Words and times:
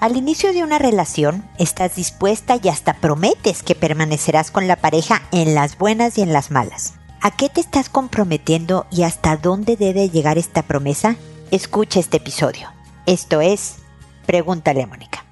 Al 0.00 0.16
inicio 0.16 0.54
de 0.54 0.64
una 0.64 0.78
relación, 0.78 1.44
estás 1.58 1.94
dispuesta 1.94 2.58
y 2.62 2.70
hasta 2.70 2.94
prometes 2.94 3.62
que 3.62 3.74
permanecerás 3.74 4.50
con 4.50 4.66
la 4.66 4.76
pareja 4.76 5.20
en 5.30 5.54
las 5.54 5.76
buenas 5.76 6.16
y 6.16 6.22
en 6.22 6.32
las 6.32 6.50
malas. 6.50 6.94
¿A 7.20 7.30
qué 7.30 7.50
te 7.50 7.60
estás 7.60 7.90
comprometiendo 7.90 8.86
y 8.90 9.02
hasta 9.02 9.36
dónde 9.36 9.76
debe 9.76 10.08
llegar 10.08 10.38
esta 10.38 10.62
promesa? 10.62 11.16
Escucha 11.50 12.00
este 12.00 12.16
episodio. 12.16 12.70
Esto 13.04 13.42
es 13.42 13.76
Pregúntale 14.24 14.82
a 14.82 14.86
Mónica. 14.86 15.29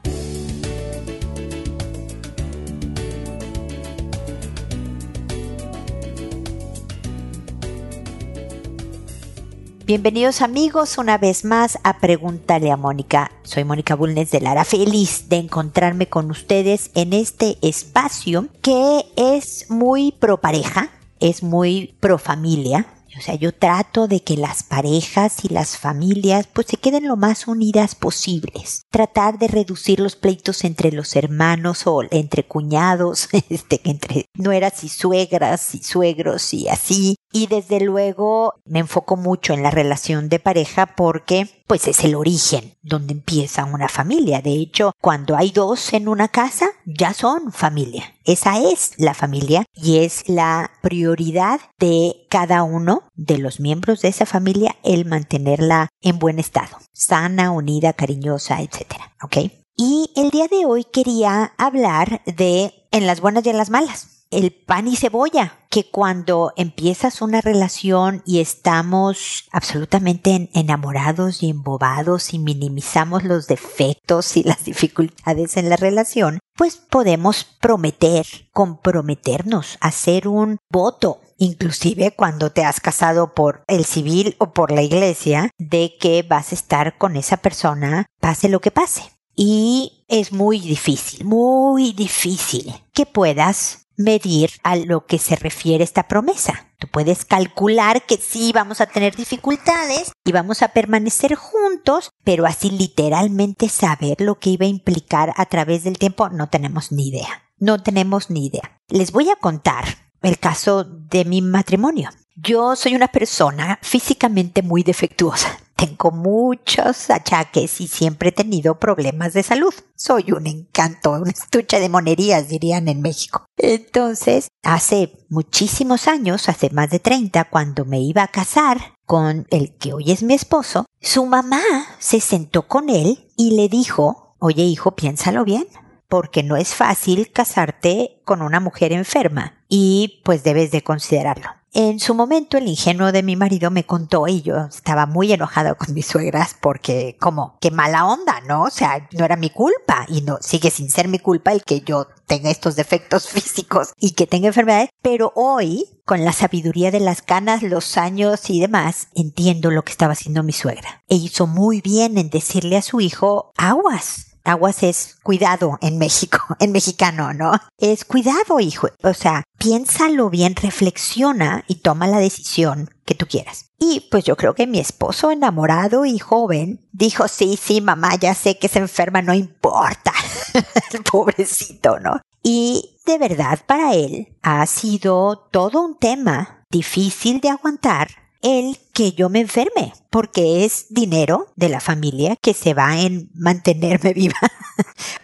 Bienvenidos 9.89 10.43
amigos 10.43 10.98
una 10.98 11.16
vez 11.16 11.46
más 11.46 11.79
a 11.82 11.98
Pregúntale 11.98 12.71
a 12.71 12.76
Mónica. 12.76 13.32
Soy 13.43 13.64
Mónica 13.64 13.94
Bulnes 13.96 14.30
de 14.30 14.43
Lara, 14.43 14.67
feliz 14.67 15.30
de 15.30 15.36
encontrarme 15.36 16.11
con 16.11 16.30
ustedes 16.30 16.90
en 16.94 17.14
este 17.14 17.57
espacio 17.63 18.49
que 18.61 19.07
es 19.16 19.71
muy 19.71 20.13
pro 20.13 20.43
pareja, 20.43 20.90
es 21.21 21.43
muy 21.43 21.94
pro 22.00 22.18
familia, 22.18 22.85
o 23.17 23.21
sea, 23.21 23.35
yo 23.35 23.54
trato 23.54 24.07
de 24.07 24.22
que 24.22 24.36
las 24.36 24.62
parejas 24.62 25.44
y 25.44 25.49
las 25.49 25.76
familias 25.76 26.49
pues 26.53 26.66
se 26.68 26.76
queden 26.76 27.08
lo 27.08 27.16
más 27.16 27.49
unidas 27.49 27.94
posibles. 27.94 28.82
Tratar 28.90 29.39
de 29.39 29.49
reducir 29.49 30.00
los 30.00 30.16
pleitos 30.16 30.64
entre 30.64 30.93
los 30.93 31.16
hermanos 31.16 31.86
o 31.86 32.02
entre 32.11 32.44
cuñados, 32.44 33.28
este, 33.48 33.80
entre 33.84 34.27
nueras 34.34 34.84
y 34.84 34.89
suegras 34.89 35.75
y 35.75 35.83
suegros 35.83 36.52
y 36.55 36.69
así. 36.69 37.16
Y 37.33 37.47
desde 37.47 37.80
luego 37.80 38.55
me 38.64 38.80
enfoco 38.80 39.16
mucho 39.16 39.52
en 39.52 39.62
la 39.62 39.70
relación 39.70 40.28
de 40.28 40.38
pareja 40.38 40.94
porque 40.97 41.62
pues 41.66 41.86
es 41.86 42.02
el 42.02 42.14
origen 42.14 42.75
donde 42.83 43.12
empieza 43.12 43.66
una 43.66 43.88
familia. 43.88 44.40
De 44.40 44.52
hecho, 44.52 44.92
cuando 45.00 45.36
hay 45.36 45.50
dos 45.50 45.92
en 45.92 46.08
una 46.08 46.28
casa, 46.28 46.66
ya 46.86 47.12
son 47.12 47.52
familia. 47.52 48.14
Esa 48.28 48.58
es 48.60 48.92
la 48.98 49.14
familia 49.14 49.64
y 49.72 50.00
es 50.00 50.28
la 50.28 50.70
prioridad 50.82 51.60
de 51.78 52.26
cada 52.28 52.62
uno 52.62 53.04
de 53.14 53.38
los 53.38 53.58
miembros 53.58 54.02
de 54.02 54.08
esa 54.08 54.26
familia 54.26 54.76
el 54.84 55.06
mantenerla 55.06 55.88
en 56.02 56.18
buen 56.18 56.38
estado, 56.38 56.76
sana, 56.92 57.50
unida, 57.52 57.94
cariñosa, 57.94 58.60
etc. 58.60 58.84
¿Ok? 59.22 59.50
Y 59.78 60.10
el 60.14 60.28
día 60.28 60.46
de 60.46 60.66
hoy 60.66 60.84
quería 60.84 61.54
hablar 61.56 62.20
de 62.26 62.74
en 62.90 63.06
las 63.06 63.22
buenas 63.22 63.46
y 63.46 63.48
en 63.48 63.56
las 63.56 63.70
malas 63.70 64.18
el 64.30 64.52
pan 64.52 64.88
y 64.88 64.96
cebolla, 64.96 65.58
que 65.70 65.90
cuando 65.90 66.52
empiezas 66.56 67.22
una 67.22 67.40
relación 67.40 68.22
y 68.26 68.40
estamos 68.40 69.48
absolutamente 69.52 70.50
enamorados 70.52 71.42
y 71.42 71.50
embobados 71.50 72.34
y 72.34 72.38
minimizamos 72.38 73.24
los 73.24 73.46
defectos 73.46 74.36
y 74.36 74.42
las 74.42 74.64
dificultades 74.64 75.56
en 75.56 75.70
la 75.70 75.76
relación, 75.76 76.40
pues 76.59 76.77
podemos 76.77 77.45
prometer, 77.45 78.27
comprometernos, 78.53 79.78
hacer 79.81 80.27
un 80.27 80.59
voto, 80.69 81.20
inclusive 81.37 82.11
cuando 82.11 82.51
te 82.51 82.64
has 82.64 82.81
casado 82.81 83.33
por 83.33 83.62
el 83.69 83.84
civil 83.84 84.34
o 84.39 84.53
por 84.53 84.73
la 84.73 84.83
iglesia, 84.83 85.53
de 85.56 85.95
que 86.01 86.25
vas 86.29 86.51
a 86.51 86.56
estar 86.56 86.98
con 86.98 87.14
esa 87.14 87.36
persona 87.36 88.06
pase 88.20 88.48
lo 88.48 88.61
que 88.61 88.73
pase. 88.73 89.05
Y 89.36 90.05
es 90.09 90.33
muy 90.33 90.59
difícil, 90.59 91.25
muy 91.25 91.92
difícil 91.92 92.75
que 92.92 93.06
puedas 93.06 93.86
medir 93.98 94.52
a 94.62 94.77
lo 94.77 95.04
que 95.04 95.18
se 95.18 95.36
refiere 95.36 95.84
esta 95.84 96.08
promesa. 96.08 96.72
Tú 96.78 96.86
puedes 96.88 97.27
calcular 97.27 98.06
que 98.06 98.16
sí 98.16 98.52
vamos 98.55 98.80
a 98.80 98.86
tener 98.86 99.14
dificultades 99.14 100.12
y 100.24 100.32
vamos 100.32 100.62
a 100.62 100.68
permanecer 100.68 101.34
juntos, 101.34 102.12
pero 102.24 102.46
así 102.46 102.70
literalmente 102.70 103.68
saber 103.68 104.20
lo 104.20 104.38
que 104.38 104.50
iba 104.50 104.64
a 104.64 104.70
implicar 104.70 105.34
a 105.36 105.44
través 105.46 105.84
del 105.84 105.98
tiempo 105.98 106.30
no 106.30 106.48
tenemos 106.48 106.92
ni 106.92 107.08
idea. 107.08 107.42
No 107.58 107.82
tenemos 107.82 108.30
ni 108.30 108.46
idea. 108.46 108.80
Les 108.89 109.11
voy 109.11 109.28
a 109.28 109.36
contar 109.36 109.84
el 110.23 110.39
caso 110.39 110.84
de 110.84 111.24
mi 111.24 111.42
matrimonio. 111.42 112.11
Yo 112.40 112.76
soy 112.76 112.94
una 112.94 113.08
persona 113.08 113.80
físicamente 113.82 114.62
muy 114.62 114.84
defectuosa. 114.84 115.58
Tengo 115.74 116.12
muchos 116.12 117.10
achaques 117.10 117.80
y 117.80 117.88
siempre 117.88 118.28
he 118.28 118.32
tenido 118.32 118.78
problemas 118.78 119.32
de 119.32 119.42
salud. 119.42 119.74
Soy 119.96 120.30
un 120.30 120.46
encanto, 120.46 121.10
un 121.10 121.30
estuche 121.30 121.80
de 121.80 121.88
monerías, 121.88 122.48
dirían 122.48 122.86
en 122.86 123.00
México. 123.00 123.44
Entonces, 123.56 124.48
hace 124.62 125.18
muchísimos 125.28 126.06
años, 126.06 126.48
hace 126.48 126.70
más 126.70 126.90
de 126.90 127.00
30, 127.00 127.44
cuando 127.46 127.84
me 127.84 128.00
iba 128.00 128.22
a 128.22 128.28
casar 128.28 128.94
con 129.05 129.49
el 129.50 129.76
que 129.76 129.93
hoy 129.93 130.12
es 130.12 130.22
mi 130.22 130.34
esposo, 130.34 130.87
su 131.00 131.26
mamá 131.26 131.62
se 131.99 132.20
sentó 132.20 132.69
con 132.69 132.88
él 132.88 133.32
y 133.37 133.56
le 133.56 133.69
dijo, 133.69 134.37
oye 134.38 134.62
hijo, 134.62 134.94
piénsalo 134.94 135.44
bien, 135.44 135.66
porque 136.09 136.44
no 136.44 136.56
es 136.56 136.72
fácil 136.75 137.32
casarte 137.32 138.22
con 138.25 138.43
una 138.43 138.60
mujer 138.60 138.93
enferma 138.93 139.65
y 139.69 140.22
pues 140.25 140.44
debes 140.44 140.70
de 140.70 140.82
considerarlo. 140.82 141.58
En 141.73 142.01
su 142.01 142.15
momento 142.15 142.56
el 142.56 142.67
ingenuo 142.67 143.12
de 143.12 143.23
mi 143.23 143.37
marido 143.37 143.71
me 143.71 143.84
contó 143.84 144.27
y 144.27 144.41
yo 144.41 144.56
estaba 144.67 145.05
muy 145.05 145.33
enojado 145.33 145.77
con 145.77 145.93
mis 145.93 146.06
suegras 146.06 146.56
porque 146.61 147.17
como 147.21 147.59
qué 147.61 147.71
mala 147.71 148.06
onda, 148.06 148.41
¿no? 148.41 148.62
O 148.62 148.71
sea, 148.71 149.06
no 149.12 149.25
era 149.25 149.37
mi 149.37 149.51
culpa 149.51 150.06
y 150.09 150.23
no 150.23 150.39
sigue 150.41 150.71
sin 150.71 150.91
ser 150.91 151.09
mi 151.09 151.19
culpa 151.19 151.53
el 151.53 151.62
que 151.65 151.83
yo 151.83 152.06
tenga 152.27 152.51
estos 152.51 152.75
defectos 152.75 153.29
físicos 153.29 153.93
y 153.99 154.12
que 154.12 154.27
tenga 154.27 154.49
enfermedades, 154.49 154.89
pero 155.03 155.33
hoy 155.37 155.84
con 156.06 156.25
la 156.25 156.33
sabiduría 156.33 156.91
de 156.91 157.01
las 157.01 157.21
canas, 157.21 157.62
los 157.62 157.99
años 157.99 158.49
y 158.49 158.61
demás, 158.61 159.09
entiendo 159.15 159.71
lo 159.71 159.85
que 159.85 159.93
estaba 159.93 160.15
haciendo 160.15 160.43
mi 160.43 160.55
suegra. 160.55 161.03
E 161.06 161.17
hizo 161.17 161.47
muy 161.47 161.83
bien 161.83 162.17
en 162.17 162.31
decirle 162.31 162.79
a 162.79 162.83
su 162.83 163.03
hijo, 163.03 163.53
aguas, 163.59 164.28
Aguas 164.49 164.83
es 164.83 165.17
cuidado 165.23 165.79
en 165.83 165.99
México, 165.99 166.39
en 166.59 166.73
mexicano, 166.73 167.35
¿no? 167.35 167.53
Es 167.77 168.05
cuidado, 168.05 168.61
hijo. 168.61 168.89
O 169.03 169.15
sea, 169.15 169.45
piénsalo 169.59 170.31
bien, 170.31 170.57
reflexiona 170.57 171.65
y 171.69 171.77
toma 171.77 172.07
la 172.07 172.19
decisión 172.19 172.91
que 173.05 173.15
tú 173.15 173.27
quieras. 173.27 173.67
Y 173.79 174.09
pues 174.11 174.25
yo 174.25 174.37
creo 174.37 174.55
que 174.55 174.67
mi 174.67 174.81
esposo 174.81 175.31
enamorado 175.31 176.05
y 176.05 176.19
joven 176.19 176.89
dijo, 176.93 177.29
sí, 177.29 177.59
sí, 177.61 177.81
mamá, 177.81 178.17
ya 178.17 178.35
sé 178.35 178.59
que 178.59 178.69
se 178.69 178.79
enferma, 178.79 179.23
no 179.23 179.35
importa. 179.35 180.13
Pobrecito, 181.13 182.01
¿no? 182.01 182.21
Y 182.43 182.97
de 183.07 183.19
verdad 183.19 183.61
para 183.67 183.95
él 183.95 184.37
ha 184.43 184.65
sido 184.67 185.49
todo 185.51 185.83
un 185.83 185.99
tema 185.99 186.65
difícil 186.71 187.41
de 187.41 187.51
aguantar 187.51 188.09
el 188.43 188.78
que 188.93 189.12
yo 189.12 189.28
me 189.28 189.41
enferme, 189.41 189.93
porque 190.10 190.65
es 190.65 190.87
dinero 190.91 191.49
de 191.56 191.69
la 191.69 191.81
familia 191.81 192.37
que 192.41 192.54
se 192.54 192.75
va 192.75 193.00
en 193.00 193.31
mantenerme 193.34 194.12
viva 194.15 194.38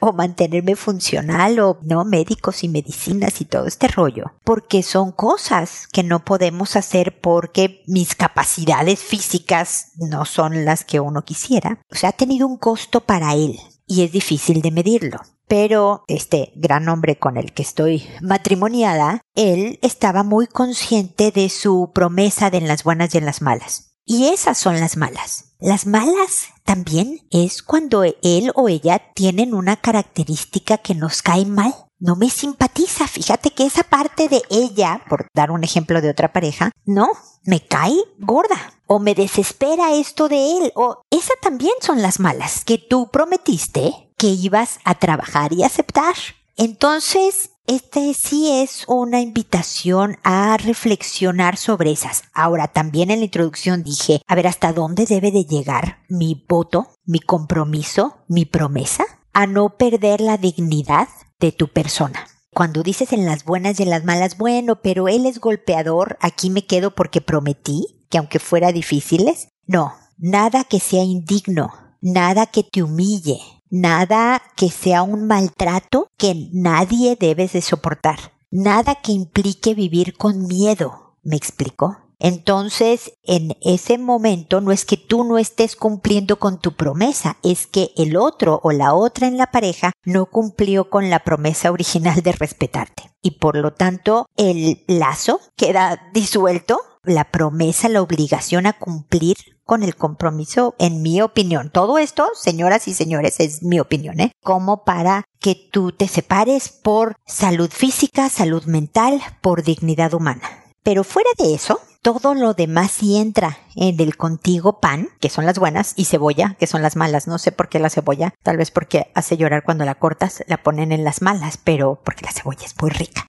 o 0.01 0.13
mantenerme 0.13 0.77
funcional 0.77 1.59
o 1.61 1.79
no 1.83 2.05
médicos 2.05 2.65
y 2.65 2.69
medicinas 2.69 3.41
y 3.41 3.45
todo 3.45 3.67
este 3.67 3.89
rollo, 3.89 4.33
porque 4.45 4.83
son 4.83 5.13
cosas 5.13 5.89
que 5.93 6.03
no 6.03 6.25
podemos 6.25 6.77
hacer 6.77 7.21
porque 7.21 7.83
mis 7.87 8.15
capacidades 8.15 9.01
físicas 9.01 9.93
no 9.97 10.25
son 10.25 10.65
las 10.65 10.85
que 10.85 11.01
uno 11.01 11.25
quisiera. 11.25 11.79
O 11.91 11.95
sea, 11.95 12.11
ha 12.11 12.13
tenido 12.13 12.47
un 12.47 12.57
costo 12.57 13.01
para 13.01 13.35
él 13.35 13.59
y 13.87 14.03
es 14.03 14.13
difícil 14.13 14.63
de 14.63 14.71
medirlo 14.71 15.21
pero 15.47 16.05
este 16.09 16.53
gran 16.57 16.89
hombre 16.89 17.17
con 17.17 17.37
el 17.37 17.53
que 17.53 17.63
estoy 17.63 18.09
matrimoniada, 18.21 19.21
él 19.35 19.79
estaba 19.83 20.23
muy 20.23 20.47
consciente 20.47 21.31
de 21.31 21.49
su 21.49 21.93
promesa 21.95 22.51
de 22.51 22.65
en 22.65 22.69
las 22.69 22.85
buenas 22.85 23.15
y 23.15 23.19
en 23.19 23.27
las 23.27 23.43
malas. 23.43 23.95
Y 24.07 24.27
esas 24.27 24.59
son 24.59 24.81
las 24.81 24.97
malas. 24.97 25.55
Las 25.61 25.87
malas 25.87 26.49
también 26.65 27.27
es 27.31 27.63
cuando 27.63 28.03
él 28.05 28.53
o 28.55 28.69
ella 28.69 29.01
tienen 29.15 29.55
una 29.55 29.77
característica 29.77 30.79
que 30.79 30.95
nos 30.95 31.23
cae 31.23 31.47
mal. 31.47 31.75
No 31.99 32.17
me 32.17 32.29
simpatiza. 32.29 33.07
Fíjate 33.09 33.51
que 33.51 33.65
esa 33.65 33.83
parte 33.83 34.29
de 34.29 34.43
ella, 34.51 35.03
por 35.09 35.27
dar 35.35 35.51
un 35.51 35.65
ejemplo 35.65 36.03
de 36.03 36.11
otra 36.11 36.35
pareja, 36.35 36.71
no, 36.85 37.09
me 37.45 37.67
cae 37.67 37.97
gorda. 38.19 38.75
O 38.87 38.99
me 38.99 39.15
desespera 39.15 39.95
esto 39.95 40.29
de 40.29 40.59
él. 40.59 40.73
O 40.75 41.01
esa 41.11 41.33
también 41.41 41.73
son 41.81 42.03
las 42.03 42.21
malas 42.21 42.63
que 42.65 42.77
tú 42.77 43.09
prometiste 43.11 44.04
que 44.17 44.29
ibas 44.29 44.79
a 44.85 44.95
trabajar 44.95 45.53
y 45.53 45.63
aceptar. 45.63 46.15
Entonces, 46.57 47.51
este 47.67 48.13
sí 48.15 48.61
es 48.63 48.85
una 48.89 49.21
invitación 49.21 50.19
a 50.23 50.57
reflexionar 50.59 51.57
sobre 51.57 51.93
esas. 51.93 52.25
Ahora, 52.35 52.69
también 52.69 53.11
en 53.11 53.21
la 53.21 53.25
introducción 53.25 53.83
dije, 53.83 54.21
a 54.27 54.35
ver, 54.35 54.47
¿hasta 54.47 54.73
dónde 54.73 55.07
debe 55.07 55.31
de 55.31 55.45
llegar 55.45 55.99
mi 56.09 56.45
voto, 56.49 56.91
mi 57.05 57.21
compromiso, 57.21 58.19
mi 58.29 58.45
promesa? 58.45 59.05
A 59.33 59.47
no 59.47 59.79
perder 59.79 60.21
la 60.21 60.37
dignidad 60.37 61.09
de 61.41 61.53
tu 61.53 61.69
persona. 61.69 62.27
Cuando 62.53 62.83
dices 62.83 63.13
en 63.13 63.25
las 63.25 63.45
buenas 63.45 63.81
y 63.81 63.83
en 63.83 63.91
las 63.91 64.05
malas, 64.05 64.39
bueno, 64.39 64.81
pero 64.81 65.09
él 65.09 65.27
es 65.27 65.41
golpeador, 65.41 66.19
aquí 66.21 66.51
me 66.51 66.67
quedo 66.67 66.95
porque 66.95 67.21
prometí 67.21 68.07
que 68.11 68.19
aunque 68.19 68.39
fuera 68.39 68.71
difíciles. 68.71 69.49
No, 69.67 69.95
nada 70.19 70.65
que 70.65 70.79
sea 70.79 71.03
indigno, 71.03 71.73
nada 72.01 72.47
que 72.47 72.63
te 72.63 72.83
humille, 72.83 73.41
nada 73.75 74.41
que 74.55 74.71
sea 74.71 75.03
un 75.03 75.27
maltrato 75.27 76.09
que 76.17 76.49
nadie 76.53 77.17
debes 77.19 77.55
de 77.55 77.61
soportar, 77.61 78.33
nada 78.53 78.95
que 78.95 79.11
implique 79.11 79.75
vivir 79.75 80.17
con 80.17 80.47
miedo. 80.47 81.17
¿Me 81.25 81.35
explico? 81.35 81.99
Entonces, 82.21 83.15
en 83.25 83.57
ese 83.61 83.99
momento 83.99 84.61
no 84.61 84.71
es 84.71 84.85
que 84.85 84.97
tú 84.97 85.25
no 85.25 85.39
estés 85.39 85.75
cumpliendo 85.75 86.39
con 86.39 86.61
tu 86.61 86.77
promesa, 86.77 87.37
es 87.43 87.67
que 87.67 87.91
el 87.97 88.17
otro 88.17 88.61
o 88.63 88.71
la 88.71 88.95
otra 88.95 89.27
en 89.27 89.37
la 89.37 89.51
pareja 89.51 89.93
no 90.05 90.27
cumplió 90.27 90.89
con 90.89 91.11
la 91.11 91.25
promesa 91.25 91.73
original 91.73 92.23
de 92.23 92.33
respetarte. 92.33 93.11
Y 93.23 93.33
por 93.33 93.57
lo 93.57 93.73
tanto, 93.73 94.27
el 94.37 94.85
lazo 94.87 95.41
queda 95.57 96.11
disuelto, 96.15 96.79
la 97.05 97.31
promesa, 97.31 97.89
la 97.89 98.03
obligación 98.03 98.67
a 98.67 98.73
cumplir 98.75 99.37
con 99.65 99.83
el 99.83 99.97
compromiso, 99.97 100.75
en 100.79 101.03
mi 101.03 101.23
opinión. 101.23 101.71
Todo 101.71 101.99
esto, 101.99 102.29
señoras 102.35 102.87
y 102.87 102.95
señores, 102.95 103.41
es 103.41 103.63
mi 103.63 103.81
opinión, 103.81 104.21
¿eh? 104.21 104.33
Como 104.43 104.85
para 104.85 105.25
que 105.41 105.55
tú 105.55 105.93
te 105.93 106.07
separes 106.09 106.69
por 106.69 107.17
salud 107.27 107.71
física, 107.71 108.29
salud 108.29 108.65
mental, 108.65 109.23
por 109.41 109.63
dignidad 109.63 110.13
humana. 110.15 110.43
Pero 110.83 111.03
fuera 111.03 111.31
de 111.39 111.55
eso, 111.55 111.81
todo 112.03 112.35
lo 112.35 112.53
demás 112.53 112.91
sí 112.91 113.17
entra 113.17 113.57
en 113.75 113.99
el 113.99 114.19
contigo 114.19 114.81
pan, 114.81 115.09
que 115.21 115.31
son 115.31 115.47
las 115.47 115.59
buenas, 115.59 115.95
y 115.97 116.05
cebolla, 116.05 116.55
que 116.59 116.67
son 116.67 116.83
las 116.83 116.97
malas. 116.97 117.27
No 117.27 117.39
sé 117.39 117.51
por 117.51 117.71
qué 117.71 117.79
la 117.79 117.89
cebolla, 117.89 118.35
tal 118.43 118.59
vez 118.59 118.71
porque 118.71 119.11
hace 119.15 119.39
llorar 119.39 119.65
cuando 119.65 119.87
la 119.87 119.95
cortas, 119.95 120.45
la 120.47 120.63
ponen 120.63 120.93
en 120.93 121.03
las 121.03 121.23
malas, 121.23 121.57
pero 121.57 122.03
porque 122.05 122.27
la 122.27 122.33
cebolla 122.33 122.67
es 122.67 122.75
muy 122.79 122.91
rica. 122.91 123.27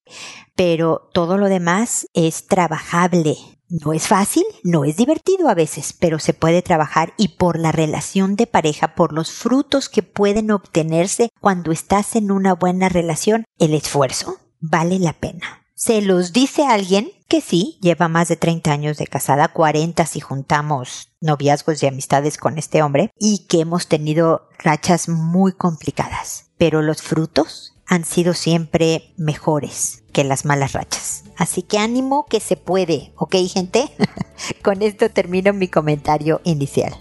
Pero 0.57 1.10
todo 1.13 1.38
lo 1.38 1.48
demás 1.48 2.07
es 2.13 2.48
trabajable, 2.48 3.38
no 3.83 3.94
es 3.94 4.07
fácil, 4.07 4.45
no 4.63 4.86
es 4.86 4.95
divertido 4.95 5.50
a 5.50 5.54
veces, 5.54 5.94
pero 5.94 6.19
se 6.19 6.33
puede 6.33 6.62
trabajar 6.62 7.13
y 7.18 7.30
por 7.30 7.60
la 7.60 7.72
relación 7.72 8.36
de 8.36 8.48
pareja, 8.48 8.95
por 8.95 9.12
los 9.12 9.31
frutos 9.31 9.89
que 9.89 10.04
pueden 10.04 10.51
obtenerse 10.51 11.30
cuando 11.42 11.72
estás 11.72 12.16
en 12.16 12.31
una 12.31 12.54
buena 12.54 12.89
relación, 12.89 13.44
el 13.60 13.74
esfuerzo 13.74 14.38
vale 14.60 15.00
la 15.00 15.13
pena. 15.13 15.63
Se 15.74 16.01
los 16.01 16.31
dice 16.31 16.66
alguien 16.66 17.12
que 17.27 17.42
sí, 17.42 17.77
lleva 17.81 18.07
más 18.07 18.30
de 18.30 18.38
30 18.38 18.72
años 18.72 18.98
de 18.98 19.07
casada, 19.07 19.50
40 19.50 20.06
si 20.06 20.22
juntamos 20.22 21.10
noviazgos 21.19 21.83
y 21.83 21.88
amistades 21.88 22.38
con 22.38 22.57
este 22.57 22.81
hombre, 22.81 23.12
y 23.19 23.45
que 23.48 23.60
hemos 23.60 23.88
tenido 23.88 24.48
rachas 24.57 25.10
muy 25.10 25.51
complicadas. 25.51 26.51
Pero 26.57 26.81
los 26.81 27.01
frutos 27.01 27.74
han 27.88 28.06
sido 28.06 28.33
siempre 28.33 29.13
mejores 29.18 30.04
que 30.15 30.23
las 30.23 30.45
malas 30.45 30.71
rachas. 30.71 31.25
Así 31.35 31.62
que 31.62 31.77
ánimo 31.77 32.25
que 32.25 32.39
se 32.39 32.56
puede, 32.56 33.12
¿ok 33.17 33.35
gente? 33.50 33.91
Con 34.63 34.81
esto 34.81 35.09
termino 35.09 35.51
mi 35.51 35.67
comentario 35.67 36.39
inicial. 36.45 36.95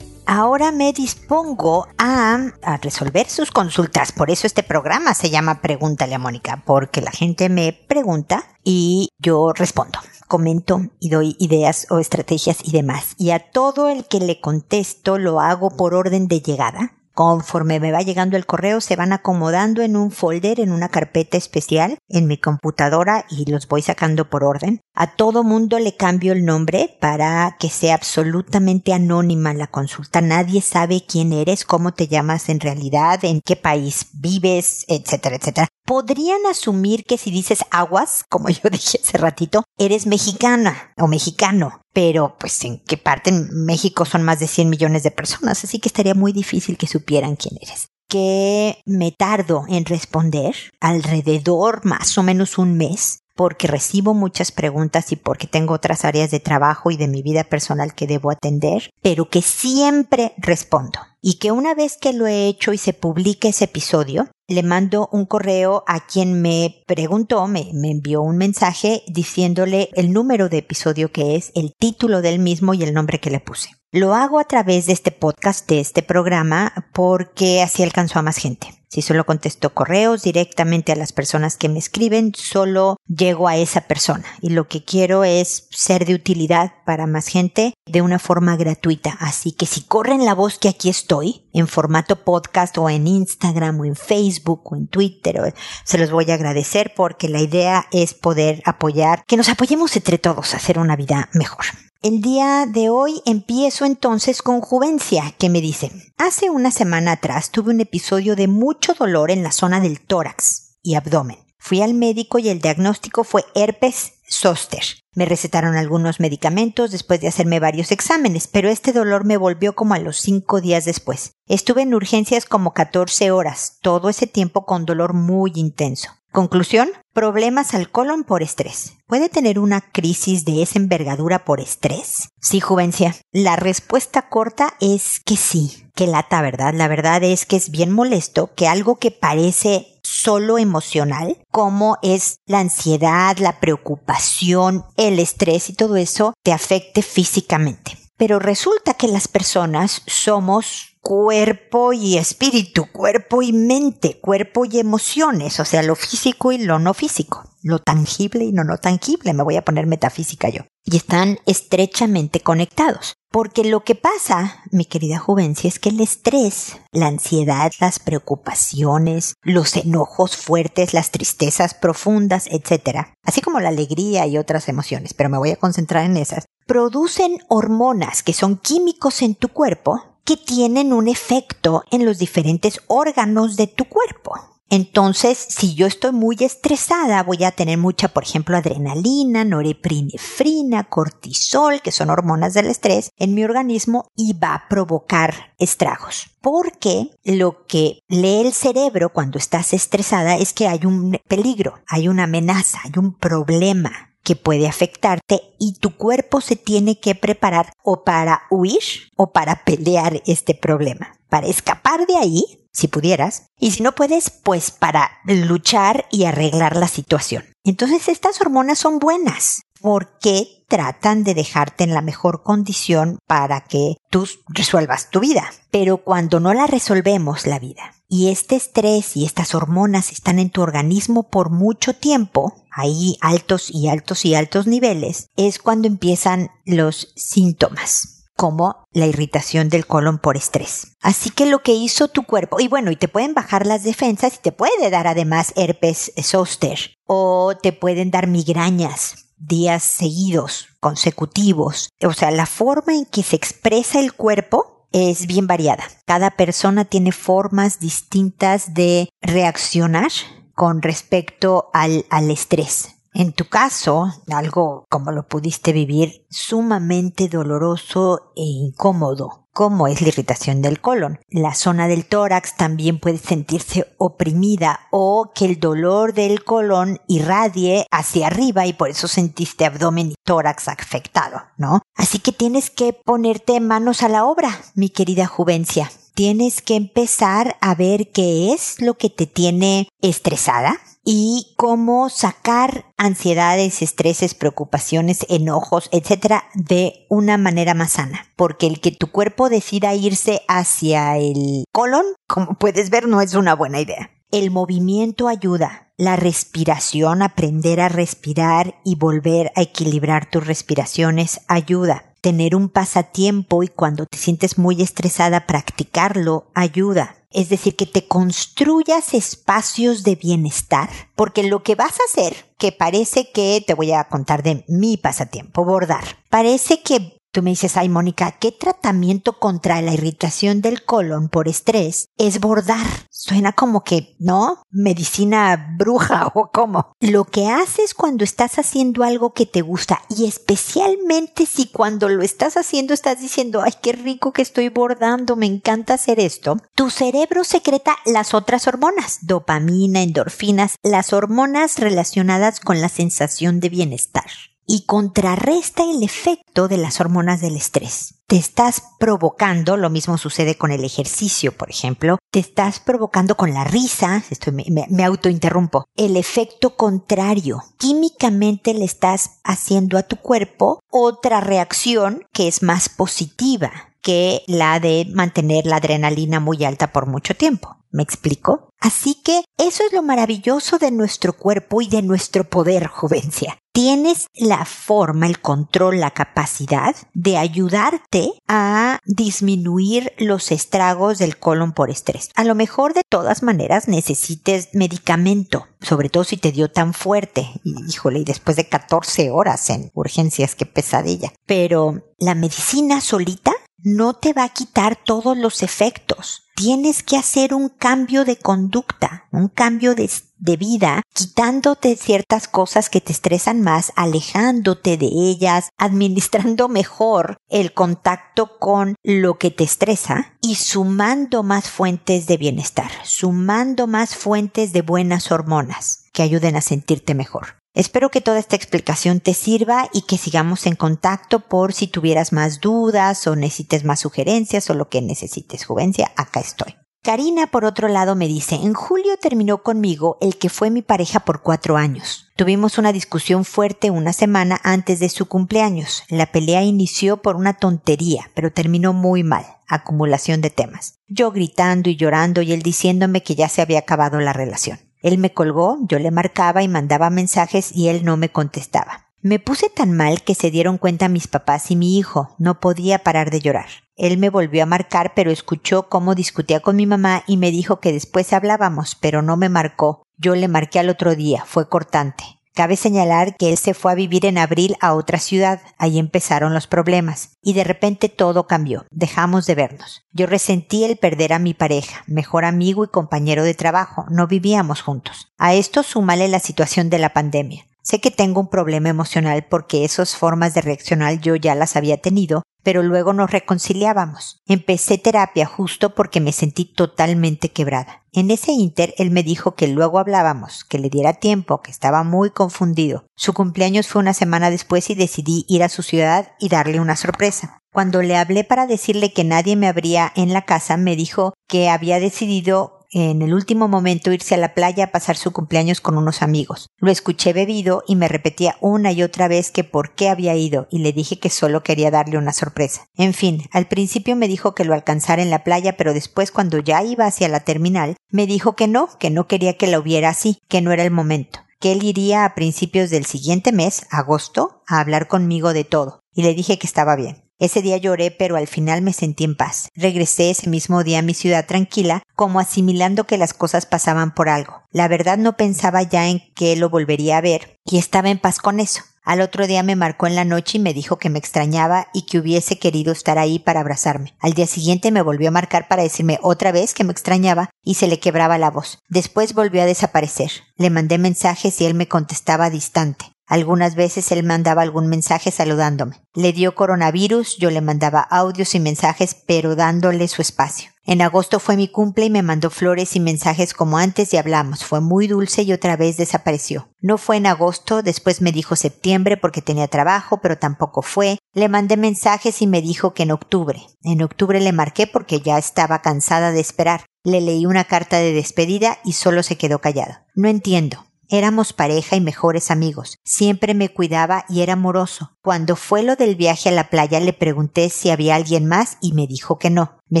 Ahora 0.24 0.72
me 0.72 0.94
dispongo 0.94 1.86
a, 1.98 2.38
a, 2.62 2.76
resolver 2.78 3.28
sus 3.28 3.50
consultas. 3.50 4.10
Por 4.10 4.30
eso 4.30 4.46
este 4.46 4.62
programa 4.62 5.12
se 5.12 5.28
llama 5.28 5.60
Pregúntale 5.60 6.14
a 6.14 6.18
Mónica, 6.18 6.62
porque 6.64 7.02
la 7.02 7.12
gente 7.12 7.50
me 7.50 7.74
pregunta 7.74 8.42
y 8.64 9.10
yo 9.18 9.52
respondo, 9.52 9.98
comento 10.28 10.80
y 10.98 11.10
doy 11.10 11.36
ideas 11.38 11.86
o 11.90 11.98
estrategias 11.98 12.56
y 12.64 12.72
demás. 12.72 13.14
Y 13.18 13.32
a 13.32 13.50
todo 13.50 13.90
el 13.90 14.06
que 14.06 14.20
le 14.20 14.40
contesto 14.40 15.18
lo 15.18 15.40
hago 15.40 15.76
por 15.76 15.94
orden 15.94 16.26
de 16.26 16.40
llegada 16.40 16.96
Conforme 17.16 17.80
me 17.80 17.92
va 17.92 18.02
llegando 18.02 18.36
el 18.36 18.44
correo, 18.44 18.82
se 18.82 18.94
van 18.94 19.14
acomodando 19.14 19.80
en 19.80 19.96
un 19.96 20.10
folder, 20.10 20.60
en 20.60 20.70
una 20.70 20.90
carpeta 20.90 21.38
especial 21.38 21.96
en 22.10 22.26
mi 22.26 22.36
computadora 22.36 23.24
y 23.30 23.50
los 23.50 23.68
voy 23.68 23.80
sacando 23.80 24.28
por 24.28 24.44
orden. 24.44 24.82
A 24.94 25.16
todo 25.16 25.42
mundo 25.42 25.78
le 25.78 25.96
cambio 25.96 26.34
el 26.34 26.44
nombre 26.44 26.94
para 27.00 27.56
que 27.58 27.70
sea 27.70 27.94
absolutamente 27.94 28.92
anónima 28.92 29.54
la 29.54 29.68
consulta. 29.68 30.20
Nadie 30.20 30.60
sabe 30.60 31.06
quién 31.08 31.32
eres, 31.32 31.64
cómo 31.64 31.94
te 31.94 32.06
llamas 32.06 32.50
en 32.50 32.60
realidad, 32.60 33.24
en 33.24 33.40
qué 33.40 33.56
país 33.56 34.08
vives, 34.12 34.84
etcétera, 34.86 35.36
etcétera. 35.36 35.68
Podrían 35.86 36.44
asumir 36.44 37.04
que 37.04 37.16
si 37.16 37.30
dices 37.30 37.64
aguas, 37.70 38.24
como 38.28 38.50
yo 38.50 38.60
dije 38.70 39.00
hace 39.02 39.16
ratito, 39.16 39.64
eres 39.78 40.06
mexicana 40.06 40.92
o 40.98 41.08
mexicano 41.08 41.80
pero 41.96 42.36
pues 42.38 42.62
en 42.66 42.78
qué 42.80 42.98
parte 42.98 43.30
en 43.30 43.48
México 43.64 44.04
son 44.04 44.22
más 44.22 44.38
de 44.38 44.46
100 44.46 44.68
millones 44.68 45.02
de 45.02 45.10
personas, 45.10 45.64
así 45.64 45.78
que 45.78 45.88
estaría 45.88 46.12
muy 46.14 46.30
difícil 46.30 46.76
que 46.76 46.86
supieran 46.86 47.36
quién 47.36 47.56
eres. 47.58 47.88
Que 48.06 48.82
me 48.84 49.12
tardo 49.12 49.64
en 49.66 49.86
responder 49.86 50.54
alrededor 50.78 51.86
más 51.86 52.18
o 52.18 52.22
menos 52.22 52.58
un 52.58 52.76
mes 52.76 53.20
porque 53.34 53.66
recibo 53.66 54.12
muchas 54.12 54.52
preguntas 54.52 55.10
y 55.12 55.16
porque 55.16 55.46
tengo 55.46 55.72
otras 55.72 56.04
áreas 56.04 56.30
de 56.30 56.38
trabajo 56.38 56.90
y 56.90 56.98
de 56.98 57.08
mi 57.08 57.22
vida 57.22 57.44
personal 57.44 57.94
que 57.94 58.06
debo 58.06 58.30
atender, 58.30 58.90
pero 59.00 59.30
que 59.30 59.40
siempre 59.40 60.34
respondo. 60.36 60.98
Y 61.22 61.38
que 61.38 61.50
una 61.50 61.74
vez 61.74 61.96
que 61.98 62.12
lo 62.12 62.26
he 62.26 62.46
hecho 62.46 62.74
y 62.74 62.78
se 62.78 62.92
publique 62.92 63.48
ese 63.48 63.64
episodio, 63.64 64.28
le 64.48 64.62
mando 64.62 65.08
un 65.12 65.26
correo 65.26 65.82
a 65.86 66.06
quien 66.06 66.40
me 66.40 66.82
preguntó, 66.86 67.46
me, 67.48 67.70
me, 67.72 67.90
envió 67.90 68.22
un 68.22 68.36
mensaje 68.36 69.02
diciéndole 69.08 69.90
el 69.94 70.12
número 70.12 70.48
de 70.48 70.58
episodio 70.58 71.10
que 71.10 71.36
es, 71.36 71.52
el 71.54 71.72
título 71.78 72.22
del 72.22 72.38
mismo 72.38 72.74
y 72.74 72.82
el 72.82 72.94
nombre 72.94 73.20
que 73.20 73.30
le 73.30 73.40
puse. 73.40 73.70
Lo 73.92 74.14
hago 74.14 74.38
a 74.38 74.44
través 74.44 74.86
de 74.86 74.92
este 74.92 75.10
podcast, 75.10 75.68
de 75.68 75.80
este 75.80 76.02
programa, 76.02 76.72
porque 76.92 77.62
así 77.62 77.82
alcanzó 77.82 78.18
a 78.18 78.22
más 78.22 78.36
gente. 78.36 78.75
Si 78.88 79.02
solo 79.02 79.26
contesto 79.26 79.74
correos 79.74 80.22
directamente 80.22 80.92
a 80.92 80.96
las 80.96 81.12
personas 81.12 81.56
que 81.56 81.68
me 81.68 81.78
escriben, 81.78 82.32
solo 82.36 82.96
llego 83.06 83.48
a 83.48 83.56
esa 83.56 83.82
persona. 83.82 84.24
Y 84.40 84.50
lo 84.50 84.68
que 84.68 84.84
quiero 84.84 85.24
es 85.24 85.68
ser 85.70 86.06
de 86.06 86.14
utilidad 86.14 86.72
para 86.84 87.06
más 87.06 87.26
gente 87.26 87.74
de 87.84 88.02
una 88.02 88.18
forma 88.18 88.56
gratuita. 88.56 89.16
Así 89.20 89.52
que 89.52 89.66
si 89.66 89.82
corren 89.82 90.24
la 90.24 90.34
voz 90.34 90.58
que 90.58 90.68
aquí 90.68 90.88
estoy, 90.88 91.46
en 91.52 91.68
formato 91.68 92.22
podcast 92.24 92.76
o 92.78 92.88
en 92.88 93.06
Instagram 93.06 93.80
o 93.80 93.84
en 93.84 93.96
Facebook 93.96 94.60
o 94.64 94.76
en 94.76 94.86
Twitter, 94.86 95.54
se 95.84 95.98
los 95.98 96.10
voy 96.10 96.30
a 96.30 96.34
agradecer 96.34 96.92
porque 96.94 97.28
la 97.28 97.40
idea 97.40 97.86
es 97.92 98.14
poder 98.14 98.62
apoyar, 98.64 99.24
que 99.26 99.36
nos 99.36 99.48
apoyemos 99.48 99.96
entre 99.96 100.18
todos 100.18 100.54
a 100.54 100.58
hacer 100.58 100.78
una 100.78 100.96
vida 100.96 101.28
mejor. 101.32 101.64
El 102.06 102.20
día 102.20 102.66
de 102.68 102.88
hoy 102.88 103.20
empiezo 103.24 103.84
entonces 103.84 104.40
con 104.40 104.60
Juvencia, 104.60 105.34
que 105.40 105.48
me 105.48 105.60
dice, 105.60 105.90
hace 106.18 106.50
una 106.50 106.70
semana 106.70 107.10
atrás 107.10 107.50
tuve 107.50 107.74
un 107.74 107.80
episodio 107.80 108.36
de 108.36 108.46
mucho 108.46 108.94
dolor 108.94 109.32
en 109.32 109.42
la 109.42 109.50
zona 109.50 109.80
del 109.80 110.00
tórax 110.00 110.78
y 110.84 110.94
abdomen. 110.94 111.45
Fui 111.66 111.82
al 111.82 111.94
médico 111.94 112.38
y 112.38 112.48
el 112.48 112.60
diagnóstico 112.60 113.24
fue 113.24 113.44
herpes 113.56 114.12
zoster. 114.30 114.84
Me 115.16 115.24
recetaron 115.24 115.74
algunos 115.74 116.20
medicamentos 116.20 116.92
después 116.92 117.20
de 117.20 117.26
hacerme 117.26 117.58
varios 117.58 117.90
exámenes, 117.90 118.46
pero 118.46 118.68
este 118.68 118.92
dolor 118.92 119.24
me 119.24 119.36
volvió 119.36 119.74
como 119.74 119.94
a 119.94 119.98
los 119.98 120.16
cinco 120.16 120.60
días 120.60 120.84
después. 120.84 121.32
Estuve 121.48 121.82
en 121.82 121.92
urgencias 121.92 122.44
como 122.44 122.72
14 122.72 123.32
horas, 123.32 123.78
todo 123.82 124.10
ese 124.10 124.28
tiempo 124.28 124.64
con 124.64 124.86
dolor 124.86 125.12
muy 125.12 125.50
intenso. 125.56 126.10
Conclusión, 126.30 126.88
problemas 127.12 127.74
al 127.74 127.90
colon 127.90 128.22
por 128.22 128.44
estrés. 128.44 128.92
¿Puede 129.08 129.28
tener 129.28 129.58
una 129.58 129.80
crisis 129.80 130.44
de 130.44 130.62
esa 130.62 130.78
envergadura 130.78 131.44
por 131.44 131.58
estrés? 131.58 132.28
Sí, 132.40 132.60
Juvencia. 132.60 133.16
La 133.32 133.56
respuesta 133.56 134.28
corta 134.28 134.74
es 134.80 135.18
que 135.24 135.36
sí. 135.36 135.82
Que 135.96 136.06
lata, 136.06 136.42
¿verdad? 136.42 136.74
La 136.74 136.88
verdad 136.88 137.24
es 137.24 137.46
que 137.46 137.56
es 137.56 137.70
bien 137.70 137.90
molesto 137.90 138.52
que 138.54 138.68
algo 138.68 138.96
que 138.96 139.10
parece 139.10 139.95
solo 140.06 140.58
emocional, 140.58 141.38
como 141.50 141.98
es 142.02 142.38
la 142.46 142.60
ansiedad, 142.60 143.36
la 143.38 143.60
preocupación, 143.60 144.84
el 144.96 145.18
estrés 145.18 145.68
y 145.68 145.74
todo 145.74 145.96
eso, 145.96 146.34
te 146.42 146.52
afecte 146.52 147.02
físicamente. 147.02 147.98
Pero 148.16 148.38
resulta 148.38 148.94
que 148.94 149.08
las 149.08 149.28
personas 149.28 150.02
somos 150.06 150.95
cuerpo 151.06 151.92
y 151.92 152.18
espíritu, 152.18 152.86
cuerpo 152.90 153.40
y 153.40 153.52
mente, 153.52 154.18
cuerpo 154.20 154.64
y 154.64 154.80
emociones, 154.80 155.60
o 155.60 155.64
sea, 155.64 155.84
lo 155.84 155.94
físico 155.94 156.50
y 156.50 156.58
lo 156.58 156.80
no 156.80 156.94
físico, 156.94 157.44
lo 157.62 157.78
tangible 157.78 158.44
y 158.44 158.50
lo 158.50 158.64
no 158.64 158.78
tangible, 158.78 159.32
me 159.32 159.44
voy 159.44 159.54
a 159.54 159.64
poner 159.64 159.86
metafísica 159.86 160.48
yo. 160.48 160.62
Y 160.84 160.96
están 160.96 161.38
estrechamente 161.46 162.40
conectados. 162.40 163.14
Porque 163.30 163.62
lo 163.62 163.84
que 163.84 163.94
pasa, 163.94 164.64
mi 164.72 164.84
querida 164.84 165.20
Juvencia, 165.20 165.68
es 165.68 165.78
que 165.78 165.90
el 165.90 166.00
estrés, 166.00 166.78
la 166.90 167.06
ansiedad, 167.06 167.70
las 167.78 168.00
preocupaciones, 168.00 169.34
los 169.42 169.76
enojos 169.76 170.36
fuertes, 170.36 170.92
las 170.92 171.12
tristezas 171.12 171.74
profundas, 171.74 172.48
etc., 172.50 173.12
así 173.22 173.42
como 173.42 173.60
la 173.60 173.68
alegría 173.68 174.26
y 174.26 174.38
otras 174.38 174.68
emociones, 174.68 175.14
pero 175.14 175.30
me 175.30 175.38
voy 175.38 175.50
a 175.52 175.56
concentrar 175.56 176.04
en 176.04 176.16
esas, 176.16 176.46
producen 176.66 177.38
hormonas 177.46 178.24
que 178.24 178.32
son 178.32 178.56
químicos 178.56 179.22
en 179.22 179.36
tu 179.36 179.50
cuerpo 179.50 180.15
que 180.26 180.36
tienen 180.36 180.92
un 180.92 181.08
efecto 181.08 181.84
en 181.90 182.04
los 182.04 182.18
diferentes 182.18 182.80
órganos 182.88 183.56
de 183.56 183.68
tu 183.68 183.86
cuerpo. 183.86 184.34
Entonces, 184.68 185.38
si 185.38 185.76
yo 185.76 185.86
estoy 185.86 186.10
muy 186.10 186.36
estresada, 186.40 187.22
voy 187.22 187.44
a 187.44 187.52
tener 187.52 187.78
mucha, 187.78 188.08
por 188.08 188.24
ejemplo, 188.24 188.56
adrenalina, 188.56 189.44
norepinefrina, 189.44 190.84
cortisol, 190.88 191.80
que 191.80 191.92
son 191.92 192.10
hormonas 192.10 192.52
del 192.54 192.66
estrés, 192.66 193.12
en 193.16 193.34
mi 193.34 193.44
organismo 193.44 194.10
y 194.16 194.32
va 194.32 194.54
a 194.54 194.68
provocar 194.68 195.54
estragos. 195.58 196.26
Porque 196.40 197.10
lo 197.24 197.64
que 197.66 198.00
lee 198.08 198.40
el 198.40 198.52
cerebro 198.52 199.12
cuando 199.12 199.38
estás 199.38 199.72
estresada 199.72 200.36
es 200.36 200.52
que 200.52 200.66
hay 200.66 200.84
un 200.84 201.16
peligro, 201.28 201.78
hay 201.86 202.08
una 202.08 202.24
amenaza, 202.24 202.80
hay 202.82 202.92
un 202.96 203.16
problema 203.16 204.15
que 204.26 204.34
puede 204.34 204.66
afectarte 204.66 205.40
y 205.56 205.74
tu 205.74 205.96
cuerpo 205.96 206.40
se 206.40 206.56
tiene 206.56 206.98
que 206.98 207.14
preparar 207.14 207.72
o 207.84 208.02
para 208.02 208.42
huir 208.50 208.82
o 209.14 209.30
para 209.30 209.62
pelear 209.64 210.20
este 210.26 210.52
problema, 210.52 211.16
para 211.28 211.46
escapar 211.46 212.08
de 212.08 212.16
ahí, 212.16 212.66
si 212.72 212.88
pudieras, 212.88 213.46
y 213.60 213.70
si 213.70 213.84
no 213.84 213.94
puedes, 213.94 214.30
pues 214.30 214.72
para 214.72 215.12
luchar 215.24 216.06
y 216.10 216.24
arreglar 216.24 216.76
la 216.76 216.88
situación. 216.88 217.44
Entonces 217.62 218.08
estas 218.08 218.40
hormonas 218.40 218.80
son 218.80 218.98
buenas 218.98 219.62
porque 219.80 220.64
tratan 220.68 221.22
de 221.22 221.34
dejarte 221.34 221.84
en 221.84 221.94
la 221.94 222.02
mejor 222.02 222.42
condición 222.42 223.20
para 223.28 223.60
que 223.60 223.94
tú 224.10 224.28
resuelvas 224.48 225.08
tu 225.10 225.20
vida. 225.20 225.52
Pero 225.70 225.98
cuando 225.98 226.40
no 226.40 226.52
la 226.52 226.66
resolvemos 226.66 227.46
la 227.46 227.60
vida 227.60 227.95
y 228.08 228.28
este 228.30 228.56
estrés 228.56 229.16
y 229.16 229.24
estas 229.24 229.54
hormonas 229.54 230.12
están 230.12 230.38
en 230.38 230.50
tu 230.50 230.62
organismo 230.62 231.28
por 231.28 231.50
mucho 231.50 231.94
tiempo, 231.94 232.64
ahí 232.70 233.16
altos 233.20 233.70
y 233.70 233.88
altos 233.88 234.24
y 234.24 234.34
altos 234.34 234.66
niveles, 234.66 235.28
es 235.36 235.58
cuando 235.58 235.88
empiezan 235.88 236.50
los 236.64 237.12
síntomas 237.16 238.16
como 238.36 238.84
la 238.92 239.06
irritación 239.06 239.70
del 239.70 239.86
colon 239.86 240.18
por 240.18 240.36
estrés. 240.36 240.96
Así 241.00 241.30
que 241.30 241.46
lo 241.46 241.62
que 241.62 241.72
hizo 241.72 242.08
tu 242.08 242.24
cuerpo, 242.24 242.60
y 242.60 242.68
bueno, 242.68 242.90
y 242.90 242.96
te 242.96 243.08
pueden 243.08 243.32
bajar 243.32 243.66
las 243.66 243.82
defensas 243.82 244.34
y 244.34 244.42
te 244.42 244.52
puede 244.52 244.90
dar 244.90 245.06
además 245.06 245.52
herpes 245.56 246.12
zoster 246.22 246.78
o 247.06 247.54
te 247.60 247.72
pueden 247.72 248.10
dar 248.10 248.26
migrañas 248.26 249.26
días 249.38 249.82
seguidos, 249.82 250.68
consecutivos. 250.80 251.90
O 252.02 252.12
sea, 252.12 252.30
la 252.30 252.46
forma 252.46 252.94
en 252.94 253.04
que 253.06 253.22
se 253.22 253.36
expresa 253.36 254.00
el 254.00 254.12
cuerpo 254.14 254.75
es 254.92 255.26
bien 255.26 255.46
variada. 255.46 255.84
Cada 256.06 256.30
persona 256.32 256.84
tiene 256.84 257.12
formas 257.12 257.80
distintas 257.80 258.74
de 258.74 259.08
reaccionar 259.20 260.10
con 260.54 260.82
respecto 260.82 261.70
al, 261.72 262.06
al 262.10 262.30
estrés. 262.30 262.96
En 263.14 263.32
tu 263.32 263.46
caso, 263.46 264.12
algo 264.28 264.84
como 264.90 265.10
lo 265.10 265.26
pudiste 265.26 265.72
vivir, 265.72 266.26
sumamente 266.28 267.28
doloroso 267.28 268.32
e 268.36 268.42
incómodo, 268.42 269.45
como 269.56 269.88
es 269.88 270.02
la 270.02 270.08
irritación 270.08 270.60
del 270.60 270.82
colon. 270.82 271.18
La 271.30 271.54
zona 271.54 271.88
del 271.88 272.04
tórax 272.04 272.58
también 272.58 273.00
puede 273.00 273.16
sentirse 273.16 273.86
oprimida 273.96 274.80
o 274.90 275.32
que 275.34 275.46
el 275.46 275.58
dolor 275.58 276.12
del 276.12 276.44
colon 276.44 277.00
irradie 277.08 277.86
hacia 277.90 278.26
arriba 278.26 278.66
y 278.66 278.74
por 278.74 278.90
eso 278.90 279.08
sentiste 279.08 279.64
abdomen 279.64 280.10
y 280.10 280.14
tórax 280.24 280.68
afectado, 280.68 281.40
¿no? 281.56 281.80
Así 281.94 282.18
que 282.18 282.32
tienes 282.32 282.68
que 282.68 282.92
ponerte 282.92 283.58
manos 283.60 284.02
a 284.02 284.10
la 284.10 284.26
obra, 284.26 284.50
mi 284.74 284.90
querida 284.90 285.26
Juvencia. 285.26 285.90
Tienes 286.12 286.60
que 286.60 286.76
empezar 286.76 287.56
a 287.62 287.74
ver 287.74 288.10
qué 288.12 288.52
es 288.52 288.82
lo 288.82 288.98
que 288.98 289.08
te 289.08 289.26
tiene 289.26 289.88
estresada, 290.02 290.76
y 291.08 291.54
cómo 291.56 292.10
sacar 292.10 292.86
ansiedades, 292.98 293.80
estreses, 293.80 294.34
preocupaciones, 294.34 295.24
enojos, 295.28 295.88
etcétera, 295.92 296.44
de 296.54 297.06
una 297.08 297.38
manera 297.38 297.74
más 297.74 297.92
sana. 297.92 298.26
Porque 298.34 298.66
el 298.66 298.80
que 298.80 298.90
tu 298.90 299.12
cuerpo 299.12 299.48
decida 299.48 299.94
irse 299.94 300.42
hacia 300.48 301.16
el 301.16 301.64
colon, 301.72 302.04
como 302.26 302.58
puedes 302.58 302.90
ver, 302.90 303.06
no 303.06 303.20
es 303.20 303.34
una 303.34 303.54
buena 303.54 303.80
idea. 303.80 304.10
El 304.32 304.50
movimiento 304.50 305.28
ayuda, 305.28 305.92
la 305.96 306.16
respiración, 306.16 307.22
aprender 307.22 307.80
a 307.80 307.88
respirar 307.88 308.74
y 308.84 308.96
volver 308.96 309.52
a 309.54 309.62
equilibrar 309.62 310.28
tus 310.28 310.44
respiraciones 310.44 311.40
ayuda. 311.46 312.14
Tener 312.20 312.56
un 312.56 312.68
pasatiempo 312.68 313.62
y 313.62 313.68
cuando 313.68 314.06
te 314.06 314.18
sientes 314.18 314.58
muy 314.58 314.82
estresada 314.82 315.46
practicarlo 315.46 316.50
ayuda 316.54 317.15
es 317.30 317.48
decir, 317.48 317.76
que 317.76 317.86
te 317.86 318.06
construyas 318.06 319.14
espacios 319.14 320.02
de 320.02 320.16
bienestar, 320.16 320.88
porque 321.14 321.42
lo 321.42 321.62
que 321.62 321.74
vas 321.74 321.92
a 322.00 322.04
hacer, 322.10 322.34
que 322.58 322.72
parece 322.72 323.30
que 323.30 323.62
te 323.66 323.74
voy 323.74 323.92
a 323.92 324.04
contar 324.04 324.42
de 324.42 324.64
mi 324.68 324.96
pasatiempo, 324.96 325.64
bordar, 325.64 326.04
parece 326.30 326.82
que 326.82 327.15
Tú 327.36 327.42
me 327.42 327.50
dices, 327.50 327.76
ay 327.76 327.90
Mónica, 327.90 328.32
¿qué 328.40 328.50
tratamiento 328.50 329.38
contra 329.38 329.82
la 329.82 329.92
irritación 329.92 330.62
del 330.62 330.86
colon 330.86 331.28
por 331.28 331.48
estrés 331.48 332.08
es 332.16 332.40
bordar? 332.40 332.86
Suena 333.10 333.52
como 333.52 333.84
que, 333.84 334.16
¿no? 334.18 334.62
Medicina 334.70 335.74
bruja 335.78 336.28
o 336.34 336.50
cómo. 336.50 336.92
Lo 336.98 337.26
que 337.26 337.48
haces 337.48 337.92
cuando 337.92 338.24
estás 338.24 338.58
haciendo 338.58 339.04
algo 339.04 339.34
que 339.34 339.44
te 339.44 339.60
gusta 339.60 340.00
y 340.08 340.24
especialmente 340.24 341.44
si 341.44 341.66
cuando 341.66 342.08
lo 342.08 342.22
estás 342.22 342.56
haciendo 342.56 342.94
estás 342.94 343.20
diciendo, 343.20 343.60
ay, 343.62 343.74
qué 343.82 343.92
rico 343.92 344.32
que 344.32 344.40
estoy 344.40 344.70
bordando, 344.70 345.36
me 345.36 345.44
encanta 345.44 345.92
hacer 345.92 346.18
esto, 346.18 346.56
tu 346.74 346.88
cerebro 346.88 347.44
secreta 347.44 347.98
las 348.06 348.32
otras 348.32 348.66
hormonas, 348.66 349.18
dopamina, 349.26 350.00
endorfinas, 350.00 350.76
las 350.82 351.12
hormonas 351.12 351.78
relacionadas 351.78 352.60
con 352.60 352.80
la 352.80 352.88
sensación 352.88 353.60
de 353.60 353.68
bienestar 353.68 354.24
y 354.66 354.84
contrarresta 354.84 355.84
el 355.84 356.02
efecto 356.02 356.68
de 356.68 356.76
las 356.76 357.00
hormonas 357.00 357.40
del 357.40 357.56
estrés. 357.56 358.14
Te 358.26 358.36
estás 358.36 358.82
provocando, 358.98 359.76
lo 359.76 359.88
mismo 359.88 360.18
sucede 360.18 360.56
con 360.56 360.72
el 360.72 360.84
ejercicio, 360.84 361.56
por 361.56 361.70
ejemplo, 361.70 362.18
te 362.32 362.40
estás 362.40 362.80
provocando 362.80 363.36
con 363.36 363.54
la 363.54 363.64
risa, 363.64 364.24
estoy, 364.30 364.52
me, 364.52 364.86
me 364.90 365.04
autointerrumpo, 365.04 365.84
el 365.96 366.16
efecto 366.16 366.76
contrario. 366.76 367.62
Químicamente 367.78 368.74
le 368.74 368.84
estás 368.84 369.38
haciendo 369.44 369.96
a 369.96 370.02
tu 370.02 370.16
cuerpo 370.16 370.80
otra 370.90 371.40
reacción 371.40 372.24
que 372.32 372.48
es 372.48 372.62
más 372.62 372.88
positiva 372.88 373.70
que 374.06 374.44
la 374.46 374.78
de 374.78 375.04
mantener 375.12 375.66
la 375.66 375.76
adrenalina 375.78 376.38
muy 376.38 376.64
alta 376.64 376.92
por 376.92 377.06
mucho 377.06 377.34
tiempo. 377.34 377.76
¿Me 377.90 378.04
explico? 378.04 378.70
Así 378.78 379.20
que 379.24 379.42
eso 379.58 379.82
es 379.84 379.92
lo 379.92 380.02
maravilloso 380.02 380.78
de 380.78 380.92
nuestro 380.92 381.32
cuerpo 381.32 381.80
y 381.80 381.88
de 381.88 382.02
nuestro 382.02 382.44
poder, 382.44 382.86
Juvencia. 382.86 383.58
Tienes 383.72 384.28
la 384.34 384.64
forma, 384.64 385.26
el 385.26 385.40
control, 385.40 385.98
la 385.98 386.12
capacidad 386.12 386.94
de 387.14 387.36
ayudarte 387.36 388.30
a 388.46 389.00
disminuir 389.06 390.12
los 390.18 390.52
estragos 390.52 391.18
del 391.18 391.38
colon 391.38 391.72
por 391.72 391.90
estrés. 391.90 392.30
A 392.36 392.44
lo 392.44 392.54
mejor 392.54 392.94
de 392.94 393.02
todas 393.08 393.42
maneras 393.42 393.88
necesites 393.88 394.68
medicamento, 394.72 395.66
sobre 395.80 396.08
todo 396.08 396.22
si 396.22 396.36
te 396.36 396.52
dio 396.52 396.70
tan 396.70 396.94
fuerte. 396.94 397.48
Híjole, 397.64 398.20
y 398.20 398.24
después 398.24 398.56
de 398.56 398.68
14 398.68 399.30
horas 399.30 399.68
en 399.68 399.90
urgencias, 399.94 400.54
qué 400.54 400.64
pesadilla. 400.64 401.32
Pero 401.44 402.02
la 402.18 402.34
medicina 402.34 403.00
solita 403.00 403.52
no 403.78 404.14
te 404.14 404.32
va 404.32 404.44
a 404.44 404.48
quitar 404.48 404.96
todos 404.96 405.36
los 405.36 405.62
efectos. 405.62 406.42
Tienes 406.54 407.02
que 407.02 407.16
hacer 407.16 407.52
un 407.52 407.68
cambio 407.68 408.24
de 408.24 408.38
conducta, 408.38 409.24
un 409.30 409.48
cambio 409.48 409.94
de, 409.94 410.10
vida, 410.38 411.02
quitándote 411.12 411.96
ciertas 411.96 412.48
cosas 412.48 412.88
que 412.88 413.02
te 413.02 413.12
estresan 413.12 413.60
más, 413.60 413.92
alejándote 413.94 414.96
de 414.96 415.06
ellas, 415.06 415.68
administrando 415.78 416.68
mejor 416.68 417.36
el 417.48 417.74
contacto 417.74 418.58
con 418.58 418.94
lo 419.02 419.38
que 419.38 419.50
te 419.50 419.64
estresa 419.64 420.34
y 420.40 420.54
sumando 420.54 421.42
más 421.42 421.68
fuentes 421.68 422.26
de 422.26 422.38
bienestar, 422.38 422.90
sumando 423.04 423.86
más 423.86 424.16
fuentes 424.16 424.72
de 424.72 424.80
buenas 424.80 425.30
hormonas 425.30 426.04
que 426.14 426.22
ayuden 426.22 426.56
a 426.56 426.62
sentirte 426.62 427.14
mejor. 427.14 427.58
Espero 427.76 428.10
que 428.10 428.22
toda 428.22 428.38
esta 428.38 428.56
explicación 428.56 429.20
te 429.20 429.34
sirva 429.34 429.90
y 429.92 430.00
que 430.06 430.16
sigamos 430.16 430.64
en 430.64 430.76
contacto 430.76 431.40
por 431.40 431.74
si 431.74 431.86
tuvieras 431.88 432.32
más 432.32 432.62
dudas 432.62 433.26
o 433.26 433.36
necesites 433.36 433.84
más 433.84 434.00
sugerencias 434.00 434.70
o 434.70 434.74
lo 434.74 434.88
que 434.88 435.02
necesites, 435.02 435.66
Juvencia, 435.66 436.10
acá 436.16 436.40
estoy. 436.40 436.74
Karina, 437.02 437.48
por 437.48 437.66
otro 437.66 437.88
lado, 437.88 438.16
me 438.16 438.28
dice, 438.28 438.54
en 438.54 438.72
julio 438.72 439.18
terminó 439.20 439.62
conmigo 439.62 440.16
el 440.22 440.38
que 440.38 440.48
fue 440.48 440.70
mi 440.70 440.80
pareja 440.80 441.20
por 441.20 441.42
cuatro 441.42 441.76
años. 441.76 442.32
Tuvimos 442.34 442.78
una 442.78 442.94
discusión 442.94 443.44
fuerte 443.44 443.90
una 443.90 444.14
semana 444.14 444.58
antes 444.64 444.98
de 444.98 445.10
su 445.10 445.26
cumpleaños. 445.26 446.02
La 446.08 446.32
pelea 446.32 446.62
inició 446.64 447.18
por 447.18 447.36
una 447.36 447.52
tontería, 447.52 448.30
pero 448.34 448.52
terminó 448.52 448.94
muy 448.94 449.22
mal. 449.22 449.44
Acumulación 449.68 450.40
de 450.40 450.48
temas. 450.48 450.94
Yo 451.08 451.30
gritando 451.30 451.90
y 451.90 451.96
llorando 451.96 452.40
y 452.40 452.52
él 452.52 452.62
diciéndome 452.62 453.22
que 453.22 453.34
ya 453.34 453.50
se 453.50 453.60
había 453.60 453.80
acabado 453.80 454.18
la 454.18 454.32
relación. 454.32 454.78
Él 455.02 455.18
me 455.18 455.32
colgó, 455.32 455.78
yo 455.82 455.98
le 455.98 456.10
marcaba 456.10 456.62
y 456.62 456.68
mandaba 456.68 457.10
mensajes 457.10 457.70
y 457.74 457.88
él 457.88 458.04
no 458.04 458.16
me 458.16 458.30
contestaba. 458.30 459.06
Me 459.22 459.38
puse 459.38 459.68
tan 459.68 459.92
mal 459.92 460.22
que 460.22 460.34
se 460.34 460.50
dieron 460.50 460.78
cuenta 460.78 461.08
mis 461.08 461.26
papás 461.26 461.70
y 461.70 461.76
mi 461.76 461.98
hijo. 461.98 462.36
No 462.38 462.60
podía 462.60 463.00
parar 463.00 463.30
de 463.30 463.40
llorar. 463.40 463.66
Él 463.96 464.18
me 464.18 464.30
volvió 464.30 464.62
a 464.62 464.66
marcar, 464.66 465.14
pero 465.16 465.30
escuchó 465.30 465.88
cómo 465.88 466.14
discutía 466.14 466.60
con 466.60 466.76
mi 466.76 466.86
mamá 466.86 467.24
y 467.26 467.36
me 467.36 467.50
dijo 467.50 467.80
que 467.80 467.92
después 467.92 468.32
hablábamos, 468.32 468.94
pero 468.94 469.22
no 469.22 469.36
me 469.36 469.48
marcó. 469.48 470.02
Yo 470.16 470.36
le 470.36 470.48
marqué 470.48 470.78
al 470.78 470.90
otro 470.90 471.16
día, 471.16 471.42
fue 471.44 471.68
cortante. 471.68 472.24
Cabe 472.56 472.76
señalar 472.76 473.36
que 473.36 473.50
él 473.50 473.58
se 473.58 473.74
fue 473.74 473.92
a 473.92 473.94
vivir 473.94 474.24
en 474.24 474.38
abril 474.38 474.76
a 474.80 474.94
otra 474.94 475.18
ciudad, 475.18 475.60
ahí 475.76 475.98
empezaron 475.98 476.54
los 476.54 476.66
problemas, 476.66 477.36
y 477.42 477.52
de 477.52 477.64
repente 477.64 478.08
todo 478.08 478.46
cambió, 478.46 478.86
dejamos 478.90 479.44
de 479.44 479.54
vernos. 479.54 480.06
Yo 480.10 480.24
resentí 480.24 480.82
el 480.84 480.96
perder 480.96 481.34
a 481.34 481.38
mi 481.38 481.52
pareja, 481.52 482.02
mejor 482.06 482.46
amigo 482.46 482.82
y 482.82 482.88
compañero 482.88 483.44
de 483.44 483.52
trabajo, 483.52 484.06
no 484.08 484.26
vivíamos 484.26 484.80
juntos. 484.80 485.34
A 485.36 485.52
esto 485.52 485.82
súmale 485.82 486.28
la 486.28 486.38
situación 486.38 486.88
de 486.88 486.98
la 486.98 487.12
pandemia. 487.12 487.66
Sé 487.82 488.00
que 488.00 488.10
tengo 488.10 488.40
un 488.40 488.48
problema 488.48 488.88
emocional 488.88 489.44
porque 489.50 489.84
esas 489.84 490.16
formas 490.16 490.54
de 490.54 490.62
reaccionar 490.62 491.20
yo 491.20 491.36
ya 491.36 491.54
las 491.54 491.76
había 491.76 491.98
tenido, 491.98 492.42
pero 492.66 492.82
luego 492.82 493.12
nos 493.12 493.30
reconciliábamos. 493.30 494.42
Empecé 494.44 494.98
terapia 494.98 495.46
justo 495.46 495.94
porque 495.94 496.20
me 496.20 496.32
sentí 496.32 496.64
totalmente 496.64 497.52
quebrada. 497.52 498.02
En 498.12 498.28
ese 498.32 498.50
inter 498.50 498.92
él 498.98 499.12
me 499.12 499.22
dijo 499.22 499.54
que 499.54 499.68
luego 499.68 500.00
hablábamos, 500.00 500.64
que 500.64 500.80
le 500.80 500.90
diera 500.90 501.12
tiempo, 501.12 501.62
que 501.62 501.70
estaba 501.70 502.02
muy 502.02 502.30
confundido. 502.30 503.06
Su 503.14 503.34
cumpleaños 503.34 503.86
fue 503.86 504.02
una 504.02 504.14
semana 504.14 504.50
después 504.50 504.90
y 504.90 504.96
decidí 504.96 505.44
ir 505.48 505.62
a 505.62 505.68
su 505.68 505.84
ciudad 505.84 506.32
y 506.40 506.48
darle 506.48 506.80
una 506.80 506.96
sorpresa. 506.96 507.60
Cuando 507.72 508.02
le 508.02 508.16
hablé 508.16 508.42
para 508.42 508.66
decirle 508.66 509.12
que 509.12 509.22
nadie 509.22 509.54
me 509.54 509.68
abría 509.68 510.12
en 510.16 510.32
la 510.32 510.42
casa, 510.42 510.76
me 510.76 510.96
dijo 510.96 511.34
que 511.46 511.68
había 511.68 512.00
decidido 512.00 512.75
en 512.90 513.22
el 513.22 513.34
último 513.34 513.68
momento 513.68 514.12
irse 514.12 514.34
a 514.34 514.38
la 514.38 514.54
playa 514.54 514.84
a 514.84 514.90
pasar 514.92 515.16
su 515.16 515.32
cumpleaños 515.32 515.80
con 515.80 515.96
unos 515.96 516.22
amigos. 516.22 516.68
Lo 516.78 516.90
escuché 516.90 517.32
bebido 517.32 517.82
y 517.86 517.96
me 517.96 518.08
repetía 518.08 518.56
una 518.60 518.92
y 518.92 519.02
otra 519.02 519.28
vez 519.28 519.50
que 519.50 519.64
por 519.64 519.94
qué 519.94 520.08
había 520.08 520.34
ido 520.34 520.68
y 520.70 520.78
le 520.78 520.92
dije 520.92 521.18
que 521.18 521.30
solo 521.30 521.62
quería 521.62 521.90
darle 521.90 522.18
una 522.18 522.32
sorpresa. 522.32 522.86
En 522.96 523.14
fin, 523.14 523.42
al 523.52 523.66
principio 523.66 524.16
me 524.16 524.28
dijo 524.28 524.54
que 524.54 524.64
lo 524.64 524.74
alcanzara 524.74 525.22
en 525.22 525.30
la 525.30 525.44
playa, 525.44 525.76
pero 525.76 525.94
después 525.94 526.30
cuando 526.30 526.58
ya 526.58 526.82
iba 526.82 527.06
hacia 527.06 527.28
la 527.28 527.40
terminal, 527.40 527.96
me 528.10 528.26
dijo 528.26 528.56
que 528.56 528.68
no, 528.68 528.88
que 528.98 529.10
no 529.10 529.26
quería 529.26 529.56
que 529.56 529.66
la 529.66 529.78
hubiera 529.78 530.10
así, 530.10 530.38
que 530.48 530.60
no 530.60 530.72
era 530.72 530.84
el 530.84 530.90
momento 530.90 531.40
que 531.60 531.72
él 531.72 531.84
iría 531.84 532.24
a 532.24 532.34
principios 532.34 532.90
del 532.90 533.06
siguiente 533.06 533.50
mes, 533.52 533.86
agosto, 533.90 534.62
a 534.68 534.80
hablar 534.80 535.08
conmigo 535.08 535.52
de 535.52 535.64
todo, 535.64 536.00
y 536.12 536.22
le 536.22 536.34
dije 536.34 536.58
que 536.58 536.66
estaba 536.66 536.96
bien. 536.96 537.25
Ese 537.38 537.60
día 537.60 537.76
lloré, 537.76 538.10
pero 538.10 538.36
al 538.36 538.46
final 538.46 538.80
me 538.80 538.92
sentí 538.92 539.24
en 539.24 539.36
paz. 539.36 539.68
Regresé 539.74 540.30
ese 540.30 540.48
mismo 540.48 540.84
día 540.84 541.00
a 541.00 541.02
mi 541.02 541.12
ciudad 541.12 541.46
tranquila, 541.46 542.02
como 542.14 542.40
asimilando 542.40 543.04
que 543.04 543.18
las 543.18 543.34
cosas 543.34 543.66
pasaban 543.66 544.14
por 544.14 544.28
algo. 544.28 544.62
La 544.70 544.88
verdad 544.88 545.18
no 545.18 545.36
pensaba 545.36 545.82
ya 545.82 546.08
en 546.08 546.22
que 546.34 546.56
lo 546.56 546.70
volvería 546.70 547.18
a 547.18 547.20
ver, 547.20 547.58
y 547.64 547.78
estaba 547.78 548.08
en 548.08 548.18
paz 548.18 548.38
con 548.38 548.58
eso. 548.58 548.82
Al 549.06 549.20
otro 549.20 549.46
día 549.46 549.62
me 549.62 549.76
marcó 549.76 550.08
en 550.08 550.16
la 550.16 550.24
noche 550.24 550.58
y 550.58 550.60
me 550.60 550.74
dijo 550.74 550.98
que 550.98 551.10
me 551.10 551.20
extrañaba 551.20 551.86
y 551.94 552.06
que 552.06 552.18
hubiese 552.18 552.58
querido 552.58 552.92
estar 552.92 553.18
ahí 553.18 553.38
para 553.38 553.60
abrazarme. 553.60 554.16
Al 554.18 554.32
día 554.32 554.48
siguiente 554.48 554.90
me 554.90 555.00
volvió 555.00 555.28
a 555.28 555.30
marcar 555.30 555.68
para 555.68 555.84
decirme 555.84 556.18
otra 556.22 556.50
vez 556.50 556.74
que 556.74 556.82
me 556.82 556.90
extrañaba 556.90 557.50
y 557.62 557.74
se 557.74 557.86
le 557.86 558.00
quebraba 558.00 558.36
la 558.36 558.50
voz. 558.50 558.80
Después 558.88 559.32
volvió 559.32 559.62
a 559.62 559.66
desaparecer. 559.66 560.32
Le 560.56 560.70
mandé 560.70 560.98
mensajes 560.98 561.60
y 561.60 561.66
él 561.66 561.74
me 561.74 561.86
contestaba 561.86 562.50
distante. 562.50 563.12
Algunas 563.26 563.74
veces 563.74 564.12
él 564.12 564.22
mandaba 564.22 564.62
algún 564.62 564.86
mensaje 564.86 565.30
saludándome. 565.32 566.00
Le 566.14 566.32
dio 566.32 566.54
coronavirus, 566.54 567.36
yo 567.38 567.50
le 567.50 567.60
mandaba 567.60 568.00
audios 568.00 568.54
y 568.54 568.60
mensajes, 568.60 569.16
pero 569.26 569.56
dándole 569.56 570.06
su 570.06 570.22
espacio. 570.22 570.70
En 570.88 571.02
agosto 571.02 571.40
fue 571.40 571.56
mi 571.56 571.66
cumple 571.66 572.04
y 572.04 572.10
me 572.10 572.22
mandó 572.22 572.48
flores 572.48 572.94
y 572.94 573.00
mensajes 573.00 573.54
como 573.54 573.78
antes 573.78 574.14
y 574.14 574.18
hablamos. 574.18 574.64
Fue 574.64 574.80
muy 574.80 575.08
dulce 575.08 575.42
y 575.42 575.52
otra 575.52 575.76
vez 575.76 575.96
desapareció. 575.96 576.68
No 576.80 576.96
fue 576.96 577.16
en 577.16 577.26
agosto, 577.26 577.82
después 577.82 578.22
me 578.22 578.30
dijo 578.30 578.54
septiembre 578.54 579.16
porque 579.16 579.42
tenía 579.42 579.66
trabajo, 579.66 580.20
pero 580.22 580.38
tampoco 580.38 580.82
fue. 580.82 581.18
Le 581.34 581.48
mandé 581.48 581.76
mensajes 581.76 582.40
y 582.40 582.46
me 582.46 582.62
dijo 582.62 582.94
que 582.94 583.02
en 583.02 583.10
octubre. 583.10 583.60
En 583.82 584.00
octubre 584.00 584.38
le 584.38 584.52
marqué 584.52 584.86
porque 584.86 585.20
ya 585.20 585.38
estaba 585.38 585.82
cansada 585.82 586.30
de 586.30 586.38
esperar. 586.38 586.84
Le 587.02 587.20
leí 587.20 587.46
una 587.46 587.64
carta 587.64 587.96
de 587.96 588.12
despedida 588.12 588.78
y 588.84 588.92
solo 588.92 589.24
se 589.24 589.36
quedó 589.36 589.60
callado. 589.60 589.94
No 590.14 590.28
entiendo. 590.28 590.85
Éramos 591.08 591.52
pareja 591.52 591.96
y 591.96 592.00
mejores 592.00 592.50
amigos. 592.50 592.98
Siempre 593.04 593.54
me 593.54 593.72
cuidaba 593.72 594.24
y 594.28 594.40
era 594.40 594.54
amoroso. 594.54 595.12
Cuando 595.22 595.56
fue 595.56 595.82
lo 595.82 595.96
del 595.96 596.16
viaje 596.16 596.48
a 596.48 596.52
la 596.52 596.68
playa 596.68 596.98
le 597.00 597.12
pregunté 597.12 597.70
si 597.70 597.90
había 597.90 598.16
alguien 598.16 598.46
más 598.46 598.78
y 598.80 598.92
me 598.92 599.06
dijo 599.06 599.38
que 599.38 599.50
no. 599.50 599.78
Me 599.88 600.00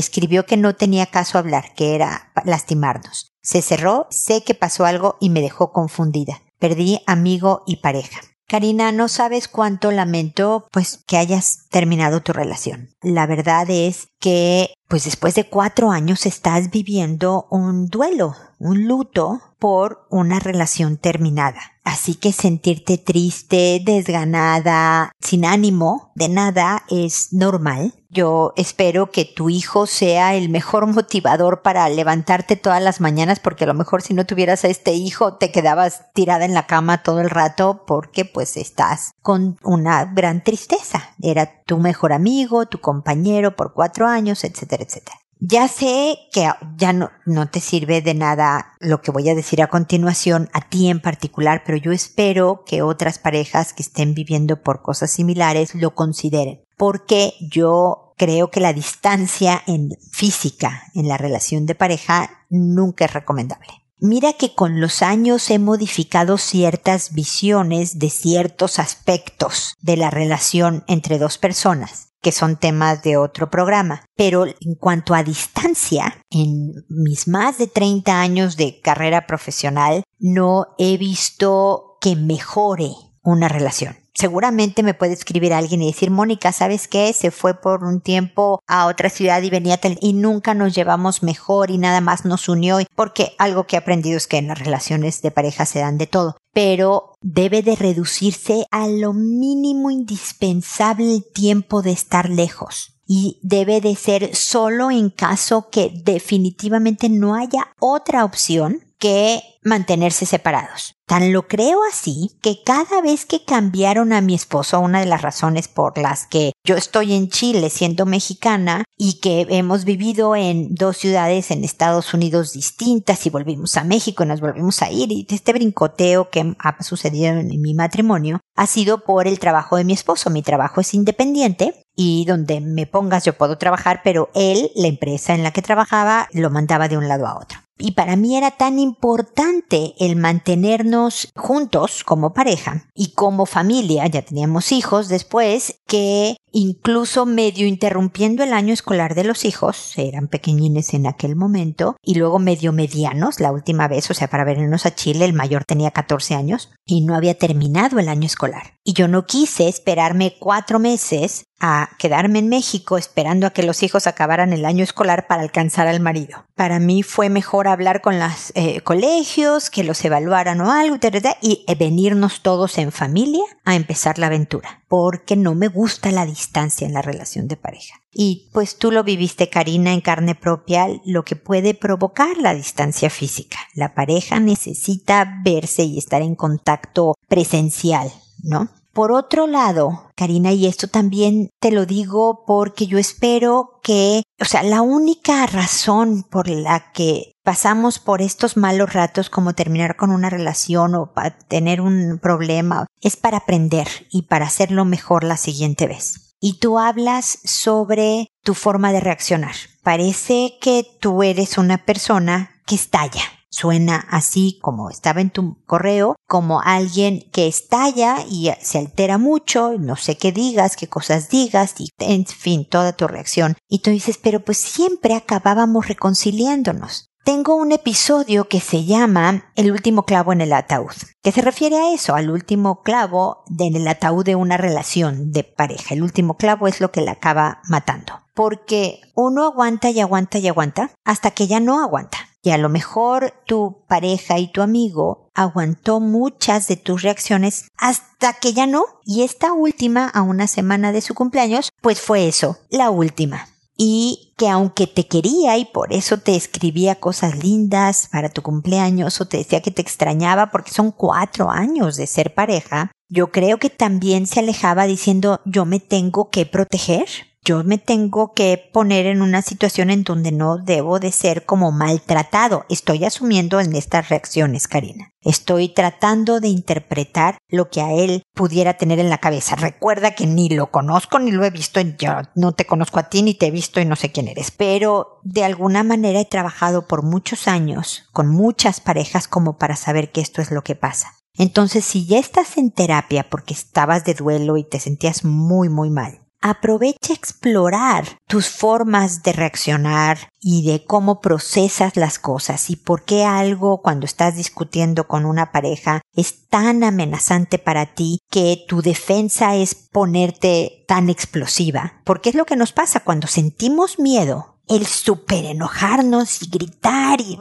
escribió 0.00 0.46
que 0.46 0.56
no 0.56 0.74
tenía 0.74 1.06
caso 1.06 1.38
hablar, 1.38 1.74
que 1.74 1.94
era 1.94 2.32
lastimarnos. 2.44 3.32
Se 3.42 3.62
cerró, 3.62 4.06
sé 4.10 4.42
que 4.42 4.54
pasó 4.54 4.84
algo 4.84 5.16
y 5.20 5.30
me 5.30 5.40
dejó 5.40 5.72
confundida. 5.72 6.42
Perdí 6.58 7.00
amigo 7.06 7.62
y 7.66 7.76
pareja. 7.76 8.20
Karina, 8.48 8.92
no 8.92 9.08
sabes 9.08 9.48
cuánto 9.48 9.90
lamento 9.90 10.68
pues 10.70 11.02
que 11.06 11.16
hayas 11.16 11.66
terminado 11.70 12.20
tu 12.20 12.32
relación. 12.32 12.90
La 13.02 13.26
verdad 13.26 13.68
es 13.68 14.08
que 14.20 14.72
pues 14.88 15.04
después 15.04 15.34
de 15.34 15.48
cuatro 15.48 15.90
años 15.90 16.26
estás 16.26 16.70
viviendo 16.70 17.48
un 17.50 17.86
duelo, 17.86 18.36
un 18.58 18.86
luto 18.86 19.40
por 19.58 20.06
una 20.10 20.38
relación 20.38 20.96
terminada. 20.96 21.75
Así 21.86 22.16
que 22.16 22.32
sentirte 22.32 22.98
triste, 22.98 23.80
desganada, 23.80 25.12
sin 25.20 25.44
ánimo 25.44 26.10
de 26.16 26.28
nada 26.28 26.82
es 26.90 27.32
normal. 27.32 27.94
Yo 28.10 28.52
espero 28.56 29.12
que 29.12 29.24
tu 29.24 29.50
hijo 29.50 29.86
sea 29.86 30.34
el 30.34 30.48
mejor 30.48 30.88
motivador 30.88 31.62
para 31.62 31.88
levantarte 31.88 32.56
todas 32.56 32.82
las 32.82 33.00
mañanas 33.00 33.38
porque 33.38 33.62
a 33.62 33.66
lo 33.68 33.74
mejor 33.74 34.02
si 34.02 34.14
no 34.14 34.26
tuvieras 34.26 34.64
a 34.64 34.68
este 34.68 34.94
hijo 34.94 35.34
te 35.34 35.52
quedabas 35.52 36.12
tirada 36.12 36.44
en 36.44 36.54
la 36.54 36.66
cama 36.66 37.04
todo 37.04 37.20
el 37.20 37.30
rato 37.30 37.84
porque 37.86 38.24
pues 38.24 38.56
estás 38.56 39.12
con 39.22 39.56
una 39.62 40.06
gran 40.06 40.42
tristeza. 40.42 41.14
Era 41.22 41.62
tu 41.66 41.78
mejor 41.78 42.12
amigo, 42.12 42.66
tu 42.66 42.80
compañero 42.80 43.54
por 43.54 43.72
cuatro 43.72 44.08
años, 44.08 44.42
etcétera, 44.42 44.82
etcétera. 44.82 45.20
Ya 45.38 45.68
sé 45.68 46.18
que 46.32 46.48
ya 46.78 46.92
no, 46.92 47.10
no 47.26 47.50
te 47.50 47.60
sirve 47.60 48.00
de 48.00 48.14
nada 48.14 48.74
lo 48.80 49.02
que 49.02 49.10
voy 49.10 49.28
a 49.28 49.34
decir 49.34 49.62
a 49.62 49.68
continuación 49.68 50.48
a 50.54 50.62
ti 50.62 50.88
en 50.88 51.00
particular, 51.00 51.62
pero 51.64 51.76
yo 51.76 51.92
espero 51.92 52.64
que 52.64 52.82
otras 52.82 53.18
parejas 53.18 53.74
que 53.74 53.82
estén 53.82 54.14
viviendo 54.14 54.62
por 54.62 54.80
cosas 54.80 55.10
similares 55.10 55.74
lo 55.74 55.94
consideren. 55.94 56.62
Porque 56.78 57.34
yo 57.40 58.14
creo 58.16 58.50
que 58.50 58.60
la 58.60 58.72
distancia 58.72 59.62
en 59.66 59.90
física 60.10 60.84
en 60.94 61.06
la 61.06 61.18
relación 61.18 61.66
de 61.66 61.74
pareja 61.74 62.44
nunca 62.48 63.04
es 63.04 63.12
recomendable. 63.12 63.68
Mira 63.98 64.34
que 64.34 64.54
con 64.54 64.80
los 64.80 65.02
años 65.02 65.50
he 65.50 65.58
modificado 65.58 66.38
ciertas 66.38 67.12
visiones 67.12 67.98
de 67.98 68.10
ciertos 68.10 68.78
aspectos 68.78 69.74
de 69.80 69.96
la 69.96 70.10
relación 70.10 70.84
entre 70.86 71.18
dos 71.18 71.38
personas 71.38 72.06
que 72.26 72.32
son 72.32 72.56
temas 72.56 73.04
de 73.04 73.16
otro 73.16 73.50
programa. 73.50 74.04
Pero 74.16 74.46
en 74.46 74.74
cuanto 74.80 75.14
a 75.14 75.22
distancia, 75.22 76.18
en 76.28 76.72
mis 76.88 77.28
más 77.28 77.56
de 77.58 77.68
30 77.68 78.20
años 78.20 78.56
de 78.56 78.80
carrera 78.80 79.28
profesional, 79.28 80.02
no 80.18 80.74
he 80.76 80.98
visto 80.98 81.98
que 82.00 82.16
mejore 82.16 82.90
una 83.22 83.46
relación. 83.46 83.96
Seguramente 84.12 84.82
me 84.82 84.94
puede 84.94 85.12
escribir 85.12 85.54
alguien 85.54 85.82
y 85.82 85.86
decir, 85.86 86.10
Mónica, 86.10 86.50
¿sabes 86.50 86.88
qué? 86.88 87.12
Se 87.12 87.30
fue 87.30 87.60
por 87.60 87.84
un 87.84 88.00
tiempo 88.00 88.58
a 88.66 88.86
otra 88.86 89.08
ciudad 89.08 89.40
y 89.42 89.50
venía 89.50 89.78
y 90.00 90.12
nunca 90.12 90.52
nos 90.54 90.74
llevamos 90.74 91.22
mejor 91.22 91.70
y 91.70 91.78
nada 91.78 92.00
más 92.00 92.24
nos 92.24 92.48
unió, 92.48 92.78
porque 92.96 93.36
algo 93.38 93.68
que 93.68 93.76
he 93.76 93.78
aprendido 93.78 94.16
es 94.16 94.26
que 94.26 94.38
en 94.38 94.48
las 94.48 94.58
relaciones 94.58 95.22
de 95.22 95.30
pareja 95.30 95.64
se 95.64 95.78
dan 95.78 95.96
de 95.96 96.08
todo 96.08 96.38
pero 96.56 97.18
debe 97.20 97.60
de 97.60 97.76
reducirse 97.76 98.64
a 98.70 98.88
lo 98.88 99.12
mínimo 99.12 99.90
indispensable 99.90 101.16
el 101.16 101.22
tiempo 101.22 101.82
de 101.82 101.90
estar 101.90 102.30
lejos. 102.30 102.94
Y 103.06 103.38
debe 103.42 103.82
de 103.82 103.94
ser 103.94 104.34
solo 104.34 104.90
en 104.90 105.10
caso 105.10 105.68
que 105.70 105.92
definitivamente 106.02 107.10
no 107.10 107.34
haya 107.34 107.74
otra 107.78 108.24
opción 108.24 108.85
que 108.98 109.42
mantenerse 109.62 110.26
separados. 110.26 110.94
Tan 111.06 111.32
lo 111.32 111.46
creo 111.46 111.80
así 111.90 112.30
que 112.40 112.62
cada 112.64 113.00
vez 113.00 113.26
que 113.26 113.44
cambiaron 113.44 114.12
a 114.12 114.20
mi 114.20 114.34
esposo, 114.34 114.80
una 114.80 115.00
de 115.00 115.06
las 115.06 115.22
razones 115.22 115.68
por 115.68 115.98
las 115.98 116.26
que 116.26 116.52
yo 116.64 116.76
estoy 116.76 117.14
en 117.14 117.28
Chile 117.28 117.70
siendo 117.70 118.06
mexicana 118.06 118.84
y 118.96 119.20
que 119.20 119.46
hemos 119.50 119.84
vivido 119.84 120.34
en 120.34 120.74
dos 120.74 120.96
ciudades 120.96 121.50
en 121.50 121.64
Estados 121.64 122.14
Unidos 122.14 122.52
distintas 122.52 123.26
y 123.26 123.30
volvimos 123.30 123.76
a 123.76 123.84
México 123.84 124.24
y 124.24 124.26
nos 124.26 124.40
volvimos 124.40 124.82
a 124.82 124.90
ir 124.90 125.12
y 125.12 125.26
este 125.28 125.52
brincoteo 125.52 126.30
que 126.30 126.54
ha 126.58 126.82
sucedido 126.82 127.34
en 127.34 127.60
mi 127.60 127.74
matrimonio 127.74 128.40
ha 128.56 128.66
sido 128.66 129.04
por 129.04 129.26
el 129.26 129.38
trabajo 129.38 129.76
de 129.76 129.84
mi 129.84 129.92
esposo. 129.92 130.30
Mi 130.30 130.42
trabajo 130.42 130.80
es 130.80 130.94
independiente 130.94 131.74
y 131.94 132.24
donde 132.24 132.60
me 132.60 132.86
pongas 132.86 133.24
yo 133.24 133.36
puedo 133.36 133.58
trabajar, 133.58 134.00
pero 134.04 134.30
él, 134.34 134.70
la 134.74 134.88
empresa 134.88 135.34
en 135.34 135.42
la 135.42 135.52
que 135.52 135.62
trabajaba, 135.62 136.28
lo 136.32 136.50
mandaba 136.50 136.88
de 136.88 136.96
un 136.96 137.08
lado 137.08 137.26
a 137.26 137.38
otro. 137.38 137.65
Y 137.78 137.92
para 137.92 138.16
mí 138.16 138.36
era 138.36 138.52
tan 138.52 138.78
importante 138.78 139.94
el 139.98 140.16
mantenernos 140.16 141.28
juntos 141.36 142.04
como 142.04 142.32
pareja 142.32 142.86
y 142.94 143.10
como 143.10 143.44
familia, 143.44 144.06
ya 144.06 144.22
teníamos 144.22 144.72
hijos 144.72 145.08
después, 145.08 145.80
que 145.86 146.36
incluso 146.58 147.26
medio 147.26 147.66
interrumpiendo 147.66 148.42
el 148.42 148.54
año 148.54 148.72
escolar 148.72 149.14
de 149.14 149.24
los 149.24 149.44
hijos, 149.44 149.92
eran 149.98 150.26
pequeñines 150.26 150.94
en 150.94 151.06
aquel 151.06 151.36
momento, 151.36 151.96
y 152.02 152.14
luego 152.14 152.38
medio 152.38 152.72
medianos 152.72 153.40
la 153.40 153.52
última 153.52 153.88
vez, 153.88 154.10
o 154.10 154.14
sea, 154.14 154.28
para 154.28 154.44
venirnos 154.44 154.86
a 154.86 154.94
Chile, 154.94 155.26
el 155.26 155.34
mayor 155.34 155.64
tenía 155.64 155.90
14 155.90 156.34
años 156.34 156.70
y 156.86 157.02
no 157.02 157.14
había 157.14 157.34
terminado 157.34 157.98
el 157.98 158.08
año 158.08 158.24
escolar. 158.24 158.78
Y 158.84 158.94
yo 158.94 159.06
no 159.06 159.26
quise 159.26 159.68
esperarme 159.68 160.36
cuatro 160.38 160.78
meses 160.78 161.44
a 161.58 161.90
quedarme 161.98 162.38
en 162.38 162.48
México 162.48 162.98
esperando 162.98 163.46
a 163.46 163.50
que 163.50 163.62
los 163.62 163.82
hijos 163.82 164.06
acabaran 164.06 164.52
el 164.52 164.64
año 164.64 164.84
escolar 164.84 165.26
para 165.26 165.42
alcanzar 165.42 165.88
al 165.88 166.00
marido. 166.00 166.44
Para 166.54 166.78
mí 166.78 167.02
fue 167.02 167.30
mejor 167.30 167.66
hablar 167.66 168.02
con 168.02 168.18
los 168.18 168.52
eh, 168.54 168.82
colegios, 168.82 169.70
que 169.70 169.82
los 169.82 170.04
evaluaran 170.04 170.60
o 170.60 170.70
algo, 170.70 170.98
y 171.40 171.64
venirnos 171.78 172.42
todos 172.42 172.78
en 172.78 172.92
familia 172.92 173.42
a 173.64 173.74
empezar 173.74 174.18
la 174.18 174.26
aventura, 174.26 174.82
porque 174.86 175.34
no 175.36 175.54
me 175.54 175.68
gusta 175.68 176.12
la 176.12 176.26
distancia 176.26 176.45
en 176.54 176.92
la 176.92 177.02
relación 177.02 177.48
de 177.48 177.56
pareja. 177.56 178.00
Y 178.12 178.50
pues 178.52 178.78
tú 178.78 178.90
lo 178.90 179.04
viviste, 179.04 179.50
Karina, 179.50 179.92
en 179.92 180.00
carne 180.00 180.34
propia, 180.34 180.88
lo 181.04 181.24
que 181.24 181.36
puede 181.36 181.74
provocar 181.74 182.38
la 182.38 182.54
distancia 182.54 183.10
física. 183.10 183.58
La 183.74 183.94
pareja 183.94 184.40
necesita 184.40 185.40
verse 185.44 185.84
y 185.84 185.98
estar 185.98 186.22
en 186.22 186.34
contacto 186.34 187.14
presencial, 187.28 188.10
¿no? 188.42 188.70
Por 188.92 189.12
otro 189.12 189.46
lado, 189.46 190.10
Karina, 190.16 190.52
y 190.52 190.66
esto 190.66 190.88
también 190.88 191.50
te 191.60 191.70
lo 191.70 191.84
digo 191.84 192.44
porque 192.46 192.86
yo 192.86 192.96
espero 192.96 193.78
que, 193.82 194.22
o 194.40 194.46
sea, 194.46 194.62
la 194.62 194.80
única 194.80 195.44
razón 195.46 196.22
por 196.22 196.48
la 196.48 196.92
que 196.92 197.34
pasamos 197.44 197.98
por 197.98 198.22
estos 198.22 198.56
malos 198.56 198.94
ratos 198.94 199.28
como 199.28 199.52
terminar 199.52 199.96
con 199.96 200.10
una 200.10 200.30
relación 200.30 200.94
o 200.94 201.12
para 201.12 201.36
tener 201.36 201.82
un 201.82 202.18
problema 202.22 202.86
es 203.02 203.16
para 203.16 203.36
aprender 203.36 203.86
y 204.10 204.22
para 204.22 204.46
hacerlo 204.46 204.86
mejor 204.86 205.24
la 205.24 205.36
siguiente 205.36 205.86
vez. 205.86 206.25
Y 206.40 206.58
tú 206.58 206.78
hablas 206.78 207.38
sobre 207.44 208.28
tu 208.42 208.54
forma 208.54 208.92
de 208.92 209.00
reaccionar. 209.00 209.54
Parece 209.82 210.58
que 210.60 210.84
tú 211.00 211.22
eres 211.22 211.58
una 211.58 211.84
persona 211.84 212.60
que 212.66 212.74
estalla. 212.74 213.22
Suena 213.48 214.06
así 214.10 214.58
como 214.60 214.90
estaba 214.90 215.22
en 215.22 215.30
tu 215.30 215.62
correo, 215.64 216.16
como 216.28 216.60
alguien 216.60 217.24
que 217.32 217.46
estalla 217.46 218.16
y 218.28 218.50
se 218.60 218.78
altera 218.78 219.16
mucho, 219.16 219.78
no 219.78 219.96
sé 219.96 220.18
qué 220.18 220.30
digas, 220.30 220.76
qué 220.76 220.88
cosas 220.88 221.30
digas, 221.30 221.74
y 221.78 221.88
en 221.98 222.26
fin, 222.26 222.68
toda 222.68 222.92
tu 222.92 223.08
reacción. 223.08 223.56
Y 223.68 223.78
tú 223.78 223.90
dices, 223.90 224.18
pero 224.18 224.40
pues 224.40 224.58
siempre 224.58 225.14
acabábamos 225.14 225.88
reconciliándonos. 225.88 227.08
Tengo 227.26 227.56
un 227.56 227.72
episodio 227.72 228.44
que 228.44 228.60
se 228.60 228.84
llama 228.84 229.50
El 229.56 229.72
último 229.72 230.04
clavo 230.04 230.32
en 230.32 230.40
el 230.40 230.52
ataúd, 230.52 230.94
que 231.24 231.32
se 231.32 231.42
refiere 231.42 231.76
a 231.76 231.92
eso, 231.92 232.14
al 232.14 232.30
último 232.30 232.84
clavo 232.84 233.42
en 233.58 233.74
el 233.74 233.88
ataúd 233.88 234.24
de 234.24 234.36
una 234.36 234.56
relación 234.56 235.32
de 235.32 235.42
pareja. 235.42 235.92
El 235.92 236.04
último 236.04 236.36
clavo 236.36 236.68
es 236.68 236.80
lo 236.80 236.92
que 236.92 237.00
la 237.00 237.10
acaba 237.10 237.62
matando. 237.68 238.12
Porque 238.32 239.00
uno 239.16 239.44
aguanta 239.44 239.90
y 239.90 239.98
aguanta 239.98 240.38
y 240.38 240.46
aguanta 240.46 240.92
hasta 241.04 241.32
que 241.32 241.48
ya 241.48 241.58
no 241.58 241.82
aguanta. 241.82 242.18
Y 242.42 242.52
a 242.52 242.58
lo 242.58 242.68
mejor 242.68 243.34
tu 243.44 243.84
pareja 243.88 244.38
y 244.38 244.46
tu 244.52 244.62
amigo 244.62 245.28
aguantó 245.34 245.98
muchas 245.98 246.68
de 246.68 246.76
tus 246.76 247.02
reacciones 247.02 247.66
hasta 247.76 248.34
que 248.34 248.52
ya 248.52 248.68
no. 248.68 248.84
Y 249.04 249.24
esta 249.24 249.52
última, 249.52 250.06
a 250.06 250.22
una 250.22 250.46
semana 250.46 250.92
de 250.92 251.00
su 251.00 251.14
cumpleaños, 251.14 251.70
pues 251.80 252.00
fue 252.00 252.28
eso, 252.28 252.58
la 252.70 252.90
última 252.90 253.48
y 253.76 254.32
que 254.36 254.48
aunque 254.48 254.86
te 254.86 255.06
quería 255.06 255.58
y 255.58 255.66
por 255.66 255.92
eso 255.92 256.18
te 256.18 256.36
escribía 256.36 256.96
cosas 256.96 257.42
lindas 257.42 258.08
para 258.10 258.28
tu 258.28 258.42
cumpleaños 258.42 259.20
o 259.20 259.26
te 259.26 259.38
decía 259.38 259.60
que 259.60 259.70
te 259.70 259.82
extrañaba 259.82 260.50
porque 260.50 260.70
son 260.70 260.92
cuatro 260.92 261.50
años 261.50 261.96
de 261.96 262.06
ser 262.06 262.34
pareja, 262.34 262.92
yo 263.08 263.30
creo 263.30 263.58
que 263.58 263.70
también 263.70 264.26
se 264.26 264.40
alejaba 264.40 264.86
diciendo 264.86 265.40
yo 265.44 265.64
me 265.64 265.80
tengo 265.80 266.30
que 266.30 266.46
proteger 266.46 267.06
yo 267.46 267.62
me 267.62 267.78
tengo 267.78 268.32
que 268.34 268.68
poner 268.72 269.06
en 269.06 269.22
una 269.22 269.40
situación 269.40 269.90
en 269.90 270.02
donde 270.02 270.32
no 270.32 270.58
debo 270.58 270.98
de 270.98 271.12
ser 271.12 271.44
como 271.44 271.70
maltratado. 271.70 272.66
Estoy 272.68 273.04
asumiendo 273.04 273.60
en 273.60 273.76
estas 273.76 274.08
reacciones, 274.08 274.66
Karina. 274.66 275.12
Estoy 275.22 275.68
tratando 275.68 276.40
de 276.40 276.48
interpretar 276.48 277.38
lo 277.48 277.70
que 277.70 277.82
a 277.82 277.92
él 277.92 278.24
pudiera 278.34 278.74
tener 278.74 278.98
en 278.98 279.10
la 279.10 279.18
cabeza. 279.18 279.54
Recuerda 279.54 280.10
que 280.16 280.26
ni 280.26 280.48
lo 280.48 280.72
conozco 280.72 281.20
ni 281.20 281.30
lo 281.30 281.44
he 281.44 281.50
visto. 281.50 281.80
Yo 281.80 282.14
no 282.34 282.50
te 282.50 282.66
conozco 282.66 282.98
a 282.98 283.08
ti 283.08 283.22
ni 283.22 283.34
te 283.34 283.46
he 283.46 283.50
visto 283.52 283.80
y 283.80 283.84
no 283.84 283.94
sé 283.94 284.10
quién 284.10 284.26
eres. 284.26 284.50
Pero 284.50 285.20
de 285.22 285.44
alguna 285.44 285.84
manera 285.84 286.20
he 286.20 286.24
trabajado 286.24 286.88
por 286.88 287.04
muchos 287.04 287.46
años 287.46 288.08
con 288.12 288.26
muchas 288.26 288.80
parejas 288.80 289.28
como 289.28 289.56
para 289.56 289.76
saber 289.76 290.10
que 290.10 290.20
esto 290.20 290.42
es 290.42 290.50
lo 290.50 290.62
que 290.62 290.74
pasa. 290.74 291.12
Entonces, 291.38 291.84
si 291.84 292.06
ya 292.06 292.18
estás 292.18 292.56
en 292.56 292.72
terapia 292.72 293.28
porque 293.30 293.54
estabas 293.54 294.04
de 294.04 294.14
duelo 294.14 294.56
y 294.56 294.64
te 294.64 294.80
sentías 294.80 295.24
muy, 295.24 295.68
muy 295.68 295.90
mal, 295.90 296.25
aprovecha 296.50 297.12
explorar 297.12 298.18
tus 298.26 298.48
formas 298.48 299.22
de 299.22 299.32
reaccionar 299.32 300.30
y 300.40 300.64
de 300.64 300.84
cómo 300.84 301.20
procesas 301.20 301.96
las 301.96 302.18
cosas 302.18 302.70
y 302.70 302.76
por 302.76 303.04
qué 303.04 303.24
algo 303.24 303.82
cuando 303.82 304.06
estás 304.06 304.36
discutiendo 304.36 305.08
con 305.08 305.24
una 305.24 305.50
pareja 305.50 306.02
es 306.14 306.48
tan 306.48 306.84
amenazante 306.84 307.58
para 307.58 307.94
ti 307.94 308.20
que 308.30 308.64
tu 308.68 308.80
defensa 308.80 309.56
es 309.56 309.74
ponerte 309.74 310.84
tan 310.86 311.10
explosiva. 311.10 312.00
Porque 312.04 312.30
es 312.30 312.36
lo 312.36 312.44
que 312.44 312.56
nos 312.56 312.72
pasa 312.72 313.00
cuando 313.00 313.26
sentimos 313.26 313.98
miedo. 313.98 314.52
El 314.68 314.84
super 314.84 315.44
enojarnos 315.44 316.42
y 316.42 316.50
gritar 316.50 317.20
y 317.20 317.38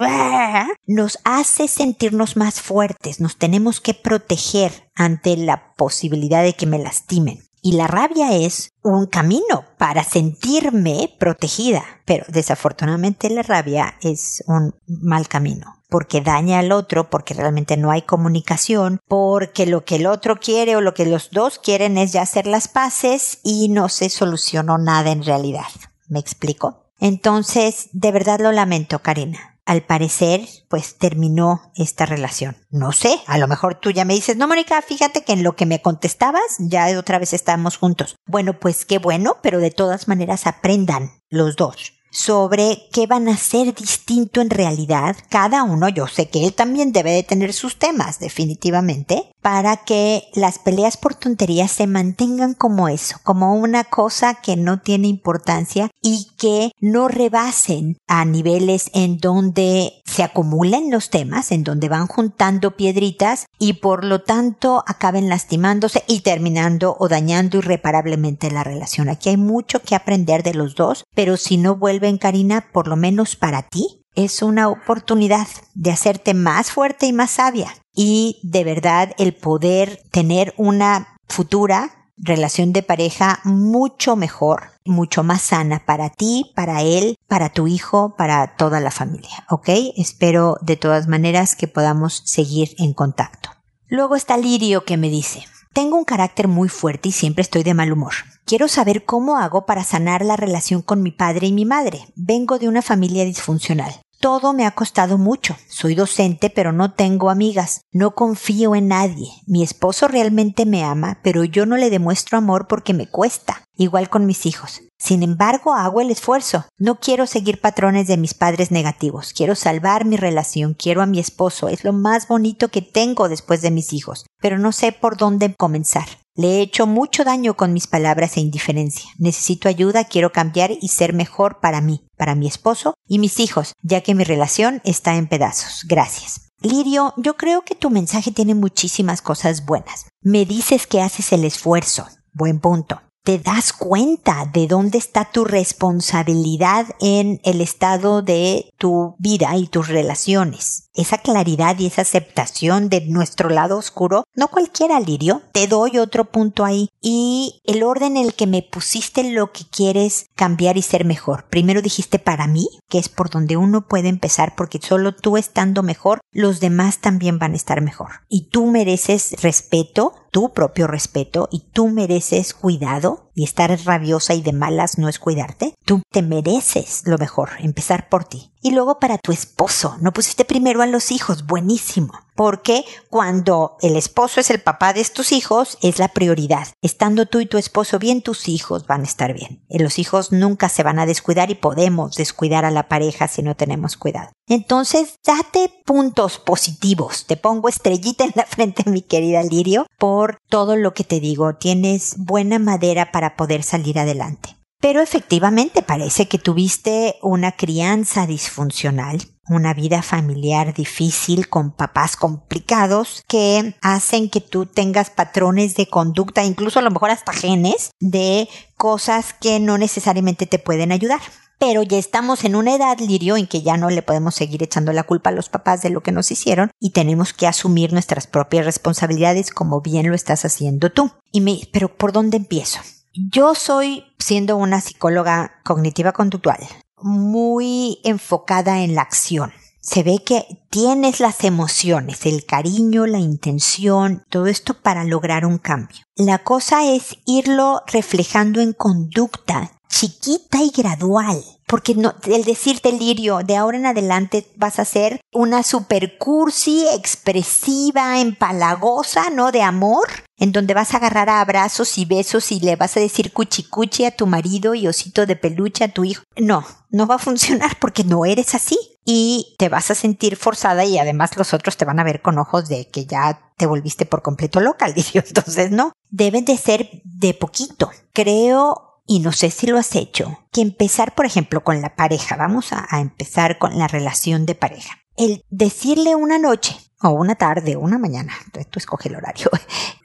nos 0.85 1.17
hace 1.23 1.67
sentirnos 1.67 2.37
más 2.37 2.61
fuertes, 2.61 3.19
nos 3.19 3.37
tenemos 3.37 3.81
que 3.81 3.95
proteger 3.95 4.91
ante 4.93 5.35
la 5.35 5.73
posibilidad 5.73 6.43
de 6.43 6.53
que 6.53 6.67
me 6.67 6.77
lastimen. 6.77 7.44
Y 7.65 7.71
la 7.71 7.87
rabia 7.87 8.31
es 8.31 8.73
un 8.83 9.07
camino 9.07 9.65
para 9.79 10.03
sentirme 10.03 11.11
protegida. 11.19 11.83
Pero 12.05 12.23
desafortunadamente 12.27 13.27
la 13.31 13.41
rabia 13.41 13.95
es 14.01 14.43
un 14.45 14.75
mal 14.85 15.27
camino 15.27 15.81
porque 15.89 16.21
daña 16.21 16.59
al 16.59 16.71
otro, 16.71 17.09
porque 17.09 17.33
realmente 17.33 17.75
no 17.75 17.89
hay 17.89 18.03
comunicación, 18.03 18.99
porque 19.07 19.65
lo 19.65 19.83
que 19.83 19.95
el 19.95 20.05
otro 20.05 20.39
quiere 20.39 20.75
o 20.75 20.81
lo 20.81 20.93
que 20.93 21.07
los 21.07 21.31
dos 21.31 21.57
quieren 21.57 21.97
es 21.97 22.11
ya 22.11 22.21
hacer 22.21 22.45
las 22.45 22.67
paces 22.67 23.39
y 23.43 23.69
no 23.69 23.89
se 23.89 24.09
solucionó 24.09 24.77
nada 24.77 25.11
en 25.11 25.23
realidad. 25.23 25.65
¿Me 26.07 26.19
explico? 26.19 26.83
Entonces, 26.99 27.89
de 27.93 28.11
verdad 28.11 28.41
lo 28.41 28.51
lamento, 28.51 28.99
Karina 28.99 29.54
al 29.65 29.83
parecer, 29.83 30.41
pues 30.69 30.97
terminó 30.97 31.71
esta 31.75 32.05
relación. 32.05 32.55
No 32.69 32.91
sé, 32.91 33.19
a 33.25 33.37
lo 33.37 33.47
mejor 33.47 33.75
tú 33.75 33.91
ya 33.91 34.05
me 34.05 34.13
dices, 34.13 34.37
no, 34.37 34.47
Mónica, 34.47 34.81
fíjate 34.81 35.23
que 35.23 35.33
en 35.33 35.43
lo 35.43 35.55
que 35.55 35.65
me 35.65 35.81
contestabas, 35.81 36.57
ya 36.59 36.97
otra 36.97 37.19
vez 37.19 37.33
estamos 37.33 37.77
juntos. 37.77 38.15
Bueno, 38.27 38.59
pues 38.59 38.85
qué 38.85 38.99
bueno, 38.99 39.37
pero 39.41 39.59
de 39.59 39.71
todas 39.71 40.07
maneras 40.07 40.47
aprendan 40.47 41.11
los 41.29 41.55
dos 41.55 41.93
sobre 42.15 42.87
qué 42.93 43.07
van 43.07 43.27
a 43.27 43.33
hacer 43.33 43.75
distinto 43.75 44.39
en 44.39 44.49
realidad 44.49 45.17
cada 45.29 45.63
uno. 45.63 45.89
Yo 45.89 46.07
sé 46.07 46.29
que 46.29 46.45
él 46.45 46.53
también 46.53 46.93
debe 46.93 47.11
de 47.11 47.23
tener 47.23 47.51
sus 47.51 47.77
temas, 47.77 48.19
definitivamente, 48.19 49.31
para 49.41 49.77
que 49.77 50.23
las 50.33 50.57
peleas 50.57 50.95
por 50.95 51.13
tonterías 51.13 51.71
se 51.71 51.87
mantengan 51.87 52.53
como 52.53 52.87
eso, 52.87 53.17
como 53.23 53.53
una 53.55 53.83
cosa 53.83 54.35
que 54.35 54.55
no 54.55 54.79
tiene 54.79 55.07
importancia 55.07 55.91
y 56.01 56.29
que 56.37 56.71
no 56.79 57.09
rebasen 57.09 57.97
a 58.07 58.23
niveles 58.23 58.89
en 58.93 59.17
donde 59.17 60.01
se 60.05 60.23
acumulen 60.23 60.89
los 60.89 61.09
temas, 61.09 61.51
en 61.51 61.63
donde 61.63 61.89
van 61.89 62.07
juntando 62.07 62.77
piedritas 62.77 63.47
y 63.59 63.73
por 63.73 64.05
lo 64.05 64.21
tanto 64.21 64.83
acaben 64.87 65.27
lastimándose 65.27 66.03
y 66.07 66.21
terminando 66.21 66.95
o 66.97 67.09
dañando 67.09 67.57
irreparablemente 67.57 68.49
la 68.51 68.63
relación. 68.63 69.09
Aquí 69.09 69.29
hay 69.29 69.37
mucho 69.37 69.81
que 69.81 69.95
aprender 69.95 70.43
de 70.43 70.53
los 70.53 70.75
dos, 70.75 71.03
pero 71.13 71.35
si 71.37 71.57
no 71.57 71.75
vuelve 71.75 72.04
en 72.07 72.17
Karina, 72.17 72.69
por 72.71 72.87
lo 72.87 72.95
menos 72.95 73.35
para 73.35 73.63
ti, 73.63 74.01
es 74.15 74.41
una 74.41 74.69
oportunidad 74.69 75.47
de 75.73 75.91
hacerte 75.91 76.33
más 76.33 76.71
fuerte 76.71 77.05
y 77.05 77.13
más 77.13 77.31
sabia. 77.31 77.73
Y 77.93 78.39
de 78.43 78.63
verdad 78.63 79.13
el 79.17 79.35
poder 79.35 80.01
tener 80.11 80.53
una 80.57 81.17
futura 81.27 82.05
relación 82.17 82.71
de 82.71 82.83
pareja 82.83 83.39
mucho 83.43 84.15
mejor, 84.15 84.71
mucho 84.85 85.23
más 85.23 85.41
sana 85.41 85.83
para 85.85 86.09
ti, 86.09 86.51
para 86.55 86.81
él, 86.81 87.17
para 87.27 87.49
tu 87.49 87.67
hijo, 87.67 88.15
para 88.17 88.55
toda 88.55 88.79
la 88.79 88.91
familia. 88.91 89.45
¿Ok? 89.49 89.69
Espero 89.97 90.57
de 90.61 90.77
todas 90.77 91.07
maneras 91.07 91.55
que 91.55 91.67
podamos 91.67 92.21
seguir 92.25 92.75
en 92.77 92.93
contacto. 92.93 93.49
Luego 93.87 94.15
está 94.15 94.37
Lirio 94.37 94.85
que 94.85 94.97
me 94.97 95.09
dice, 95.09 95.45
tengo 95.73 95.97
un 95.97 96.05
carácter 96.05 96.47
muy 96.47 96.69
fuerte 96.69 97.09
y 97.09 97.11
siempre 97.11 97.41
estoy 97.41 97.63
de 97.63 97.73
mal 97.73 97.91
humor. 97.91 98.13
Quiero 98.47 98.67
saber 98.67 99.05
cómo 99.05 99.39
hago 99.39 99.65
para 99.65 99.83
sanar 99.83 100.23
la 100.23 100.35
relación 100.35 100.83
con 100.83 101.01
mi 101.01 101.09
padre 101.11 101.47
y 101.47 101.51
mi 101.51 101.65
madre. 101.65 102.05
Vengo 102.15 102.59
de 102.59 102.67
una 102.67 102.83
familia 102.83 103.25
disfuncional. 103.25 103.91
Todo 104.19 104.53
me 104.53 104.67
ha 104.67 104.71
costado 104.75 105.17
mucho. 105.17 105.57
Soy 105.67 105.95
docente, 105.95 106.51
pero 106.51 106.71
no 106.71 106.93
tengo 106.93 107.31
amigas. 107.31 107.81
No 107.91 108.13
confío 108.13 108.75
en 108.75 108.89
nadie. 108.89 109.31
Mi 109.47 109.63
esposo 109.63 110.07
realmente 110.07 110.67
me 110.67 110.83
ama, 110.83 111.19
pero 111.23 111.43
yo 111.43 111.65
no 111.65 111.75
le 111.75 111.89
demuestro 111.89 112.37
amor 112.37 112.67
porque 112.67 112.93
me 112.93 113.07
cuesta. 113.07 113.63
Igual 113.77 114.11
con 114.11 114.27
mis 114.27 114.45
hijos. 114.45 114.83
Sin 114.99 115.23
embargo, 115.23 115.73
hago 115.73 115.99
el 115.99 116.11
esfuerzo. 116.11 116.65
No 116.77 116.99
quiero 116.99 117.25
seguir 117.25 117.59
patrones 117.59 118.05
de 118.05 118.17
mis 118.17 118.35
padres 118.35 118.69
negativos. 118.69 119.33
Quiero 119.33 119.55
salvar 119.55 120.05
mi 120.05 120.17
relación. 120.17 120.75
Quiero 120.75 121.01
a 121.01 121.07
mi 121.07 121.19
esposo. 121.19 121.67
Es 121.67 121.83
lo 121.83 121.93
más 121.93 122.27
bonito 122.27 122.67
que 122.67 122.83
tengo 122.83 123.27
después 123.27 123.63
de 123.63 123.71
mis 123.71 123.91
hijos. 123.91 124.27
Pero 124.39 124.59
no 124.59 124.71
sé 124.71 124.91
por 124.91 125.17
dónde 125.17 125.55
comenzar. 125.55 126.05
Le 126.35 126.57
he 126.57 126.61
hecho 126.61 126.85
mucho 126.85 127.23
daño 127.23 127.55
con 127.55 127.71
mis 127.71 127.87
palabras 127.87 128.35
e 128.35 128.41
indiferencia. 128.41 129.09
Necesito 129.17 129.69
ayuda, 129.69 130.03
quiero 130.03 130.33
cambiar 130.33 130.71
y 130.71 130.89
ser 130.89 131.13
mejor 131.13 131.61
para 131.61 131.79
mí, 131.79 132.07
para 132.17 132.35
mi 132.35 132.45
esposo 132.45 132.95
y 133.07 133.19
mis 133.19 133.39
hijos, 133.39 133.73
ya 133.81 134.01
que 134.01 134.13
mi 134.13 134.25
relación 134.25 134.81
está 134.83 135.15
en 135.15 135.27
pedazos. 135.27 135.85
Gracias. 135.87 136.51
Lirio, 136.61 137.13
yo 137.15 137.37
creo 137.37 137.61
que 137.61 137.75
tu 137.75 137.89
mensaje 137.89 138.31
tiene 138.31 138.53
muchísimas 138.53 139.21
cosas 139.21 139.65
buenas. 139.65 140.07
Me 140.21 140.45
dices 140.45 140.87
que 140.87 141.01
haces 141.01 141.31
el 141.31 141.45
esfuerzo. 141.45 142.05
Buen 142.33 142.59
punto 142.59 142.99
te 143.25 143.39
das 143.39 143.73
cuenta 143.73 144.45
de 144.53 144.67
dónde 144.67 144.99
está 144.99 145.25
tu 145.25 145.45
responsabilidad 145.45 146.85
en 147.01 147.41
el 147.43 147.59
estado 147.59 148.21
de 148.21 148.71
tu 148.77 149.15
vida 149.17 149.57
y 149.57 149.65
tus 149.65 149.87
relaciones. 149.87 150.89
Esa 150.93 151.17
claridad 151.17 151.77
y 151.79 151.87
esa 151.87 152.03
aceptación 152.03 152.87
de 152.87 153.01
nuestro 153.01 153.49
lado 153.49 153.77
oscuro, 153.77 154.25
no 154.35 154.47
cualquiera, 154.47 154.99
Lirio, 154.99 155.41
te 155.53 155.65
doy 155.65 155.97
otro 155.97 156.25
punto 156.25 156.63
ahí. 156.63 156.89
Y 157.01 157.61
el 157.65 157.81
orden 157.81 158.15
en 158.15 158.25
el 158.25 158.33
que 158.35 158.45
me 158.45 158.61
pusiste 158.61 159.31
lo 159.31 159.51
que 159.51 159.65
quieres 159.69 160.27
cambiar 160.35 160.77
y 160.77 160.83
ser 160.83 161.03
mejor. 161.03 161.47
Primero 161.49 161.81
dijiste 161.81 162.19
para 162.19 162.45
mí, 162.45 162.69
que 162.89 162.99
es 162.99 163.09
por 163.09 163.31
donde 163.31 163.57
uno 163.57 163.87
puede 163.87 164.07
empezar, 164.07 164.53
porque 164.55 164.79
solo 164.79 165.15
tú 165.15 165.35
estando 165.35 165.81
mejor, 165.81 166.21
los 166.31 166.59
demás 166.59 166.99
también 166.99 167.39
van 167.39 167.53
a 167.53 167.57
estar 167.57 167.81
mejor. 167.81 168.21
Y 168.29 168.49
tú 168.49 168.67
mereces 168.67 169.41
respeto, 169.41 170.13
tu 170.35 170.51
propio 170.51 170.87
respeto 170.87 171.47
y 171.49 171.61
tú 171.71 171.87
mereces 171.87 172.53
cuidado 172.53 173.14
well. 173.15 173.24
Y 173.35 173.43
estar 173.43 173.77
rabiosa 173.85 174.33
y 174.33 174.41
de 174.41 174.53
malas 174.53 174.97
no 174.97 175.09
es 175.09 175.19
cuidarte. 175.19 175.75
Tú 175.85 176.01
te 176.11 176.21
mereces 176.21 177.03
lo 177.05 177.17
mejor, 177.17 177.49
empezar 177.59 178.09
por 178.09 178.23
ti. 178.23 178.51
Y 178.65 178.71
luego 178.71 178.97
para 178.97 179.19
tu 179.19 179.31
esposo, 179.31 179.95
no 180.01 180.11
pusiste 180.11 180.43
primero 180.43 180.81
a 180.81 180.87
los 180.87 181.11
hijos, 181.11 181.45
buenísimo. 181.45 182.13
Porque 182.33 182.83
cuando 183.09 183.77
el 183.81 183.95
esposo 183.95 184.41
es 184.41 184.49
el 184.49 184.59
papá 184.59 184.91
de 184.91 185.05
tus 185.05 185.31
hijos, 185.31 185.77
es 185.81 185.99
la 185.99 186.07
prioridad. 186.07 186.67
Estando 186.81 187.27
tú 187.27 187.39
y 187.39 187.45
tu 187.45 187.57
esposo 187.57 187.99
bien, 187.99 188.23
tus 188.23 188.49
hijos 188.49 188.87
van 188.87 189.01
a 189.01 189.05
estar 189.05 189.33
bien. 189.33 189.63
Y 189.69 189.79
los 189.79 189.99
hijos 189.99 190.31
nunca 190.31 190.67
se 190.67 190.81
van 190.81 190.97
a 190.97 191.05
descuidar 191.05 191.51
y 191.51 191.55
podemos 191.55 192.15
descuidar 192.15 192.65
a 192.65 192.71
la 192.71 192.89
pareja 192.89 193.27
si 193.27 193.43
no 193.43 193.55
tenemos 193.55 193.95
cuidado. 193.97 194.31
Entonces, 194.47 195.15
date 195.25 195.71
puntos 195.85 196.39
positivos. 196.39 197.25
Te 197.25 197.37
pongo 197.37 197.69
estrellita 197.69 198.25
en 198.25 198.33
la 198.35 198.45
frente, 198.47 198.89
mi 198.89 199.01
querida 199.01 199.43
Lirio, 199.43 199.85
por 199.97 200.39
todo 200.49 200.75
lo 200.75 200.93
que 200.93 201.03
te 201.03 201.19
digo. 201.19 201.55
Tienes 201.55 202.15
buena 202.17 202.59
madera 202.59 203.11
para 203.11 203.24
poder 203.35 203.63
salir 203.63 203.99
adelante. 203.99 204.55
Pero 204.81 205.01
efectivamente 205.01 205.81
parece 205.81 206.27
que 206.27 206.37
tuviste 206.37 207.15
una 207.23 207.53
crianza 207.53 208.27
disfuncional, 208.27 209.19
una 209.47 209.73
vida 209.73 210.03
familiar 210.03 210.73
difícil 210.73 211.49
con 211.49 211.71
papás 211.71 212.15
complicados 212.15 213.23
que 213.27 213.75
hacen 213.81 214.29
que 214.29 214.41
tú 214.41 214.65
tengas 214.65 215.09
patrones 215.09 215.75
de 215.75 215.87
conducta, 215.87 216.43
incluso 216.43 216.79
a 216.79 216.81
lo 216.83 216.91
mejor 216.91 217.09
hasta 217.09 217.33
genes, 217.33 217.91
de 217.99 218.47
cosas 218.77 219.33
que 219.33 219.59
no 219.59 219.77
necesariamente 219.77 220.45
te 220.45 220.59
pueden 220.59 220.91
ayudar. 220.91 221.21
Pero 221.57 221.83
ya 221.83 221.97
estamos 221.97 222.43
en 222.43 222.55
una 222.55 222.75
edad, 222.75 222.99
Lirio, 222.99 223.37
en 223.37 223.47
que 223.47 223.61
ya 223.61 223.77
no 223.77 223.89
le 223.89 224.01
podemos 224.01 224.35
seguir 224.35 224.61
echando 224.61 224.91
la 224.91 225.03
culpa 225.03 225.29
a 225.29 225.33
los 225.33 225.49
papás 225.49 225.81
de 225.81 225.89
lo 225.89 226.01
que 226.01 226.11
nos 226.11 226.29
hicieron 226.29 226.69
y 226.79 226.89
tenemos 226.89 227.33
que 227.33 227.47
asumir 227.47 227.93
nuestras 227.93 228.27
propias 228.27 228.65
responsabilidades 228.65 229.51
como 229.51 229.81
bien 229.81 230.09
lo 230.09 230.15
estás 230.15 230.43
haciendo 230.43 230.91
tú. 230.91 231.11
Y 231.31 231.41
me, 231.41 231.61
pero 231.71 231.95
¿por 231.95 232.11
dónde 232.11 232.37
empiezo? 232.37 232.81
Yo 233.17 233.55
soy, 233.55 234.03
siendo 234.19 234.57
una 234.57 234.81
psicóloga 234.81 235.61
cognitiva 235.63 236.11
conductual, 236.11 236.59
muy 237.01 237.99
enfocada 238.03 238.81
en 238.81 238.93
la 238.93 239.03
acción. 239.03 239.53
Se 239.79 240.03
ve 240.03 240.17
que 240.25 240.65
tienes 240.69 241.21
las 241.21 241.45
emociones, 241.45 242.25
el 242.25 242.45
cariño, 242.45 243.05
la 243.05 243.19
intención, 243.19 244.25
todo 244.29 244.47
esto 244.47 244.73
para 244.73 245.05
lograr 245.05 245.45
un 245.45 245.59
cambio. 245.59 245.99
La 246.17 246.39
cosa 246.39 246.83
es 246.83 247.15
irlo 247.25 247.83
reflejando 247.87 248.59
en 248.59 248.73
conducta 248.73 249.71
chiquita 249.87 250.61
y 250.61 250.71
gradual. 250.71 251.41
Porque 251.67 251.95
no, 251.95 252.13
el 252.25 252.43
decirte 252.43 252.91
lirio, 252.91 253.39
de 253.43 253.55
ahora 253.55 253.77
en 253.77 253.87
adelante 253.87 254.47
vas 254.55 254.77
a 254.79 254.85
ser 254.85 255.19
una 255.33 255.63
super 255.63 256.17
cursi, 256.17 256.85
expresiva, 256.93 258.19
empalagosa, 258.19 259.31
¿no? 259.31 259.51
De 259.51 259.63
amor, 259.63 260.07
en 260.37 260.51
donde 260.51 260.75
vas 260.75 260.93
a 260.93 260.97
agarrar 260.97 261.29
a 261.29 261.41
abrazos 261.41 261.97
y 261.97 262.05
besos 262.05 262.51
y 262.51 262.59
le 262.59 262.75
vas 262.75 262.97
a 262.97 262.99
decir 262.99 263.33
cuchi 263.33 264.05
a 264.05 264.15
tu 264.15 264.27
marido 264.27 264.75
y 264.75 264.87
osito 264.87 265.25
de 265.25 265.35
peluche 265.35 265.83
a 265.83 265.91
tu 265.91 266.03
hijo. 266.03 266.23
No, 266.37 266.65
no 266.89 267.07
va 267.07 267.15
a 267.15 267.19
funcionar 267.19 267.77
porque 267.79 268.03
no 268.03 268.25
eres 268.25 268.53
así. 268.53 268.77
Y 269.07 269.55
te 269.59 269.69
vas 269.69 269.91
a 269.91 269.95
sentir 269.95 270.35
forzada 270.35 270.83
y 270.83 270.97
además 270.97 271.37
los 271.37 271.53
otros 271.53 271.77
te 271.77 271.85
van 271.85 271.99
a 271.99 272.03
ver 272.03 272.21
con 272.23 272.39
ojos 272.39 272.67
de 272.69 272.87
que 272.89 273.05
ya 273.05 273.51
te 273.55 273.67
volviste 273.67 274.05
por 274.05 274.23
completo 274.23 274.59
local, 274.59 274.93
dice. 274.95 275.23
Entonces, 275.25 275.71
no. 275.71 275.93
Deben 276.09 276.45
de 276.45 276.57
ser 276.57 277.01
de 277.03 277.33
poquito. 277.33 277.91
Creo 278.13 278.94
y 279.05 279.19
no 279.19 279.31
sé 279.31 279.51
si 279.51 279.67
lo 279.67 279.77
has 279.77 279.95
hecho, 279.95 280.45
que 280.51 280.61
empezar, 280.61 281.13
por 281.13 281.25
ejemplo, 281.25 281.63
con 281.63 281.81
la 281.81 281.95
pareja, 281.95 282.35
vamos 282.35 282.71
a, 282.71 282.87
empezar 282.99 283.57
con 283.57 283.77
la 283.77 283.87
relación 283.87 284.45
de 284.45 284.55
pareja. 284.55 284.97
El 285.15 285.43
decirle 285.49 286.15
una 286.15 286.39
noche, 286.39 286.75
o 287.01 287.09
una 287.09 287.35
tarde, 287.35 287.75
o 287.75 287.81
una 287.81 287.99
mañana, 287.99 288.33
tú 288.69 288.79
escoge 288.79 289.09
el 289.09 289.15
horario, 289.15 289.49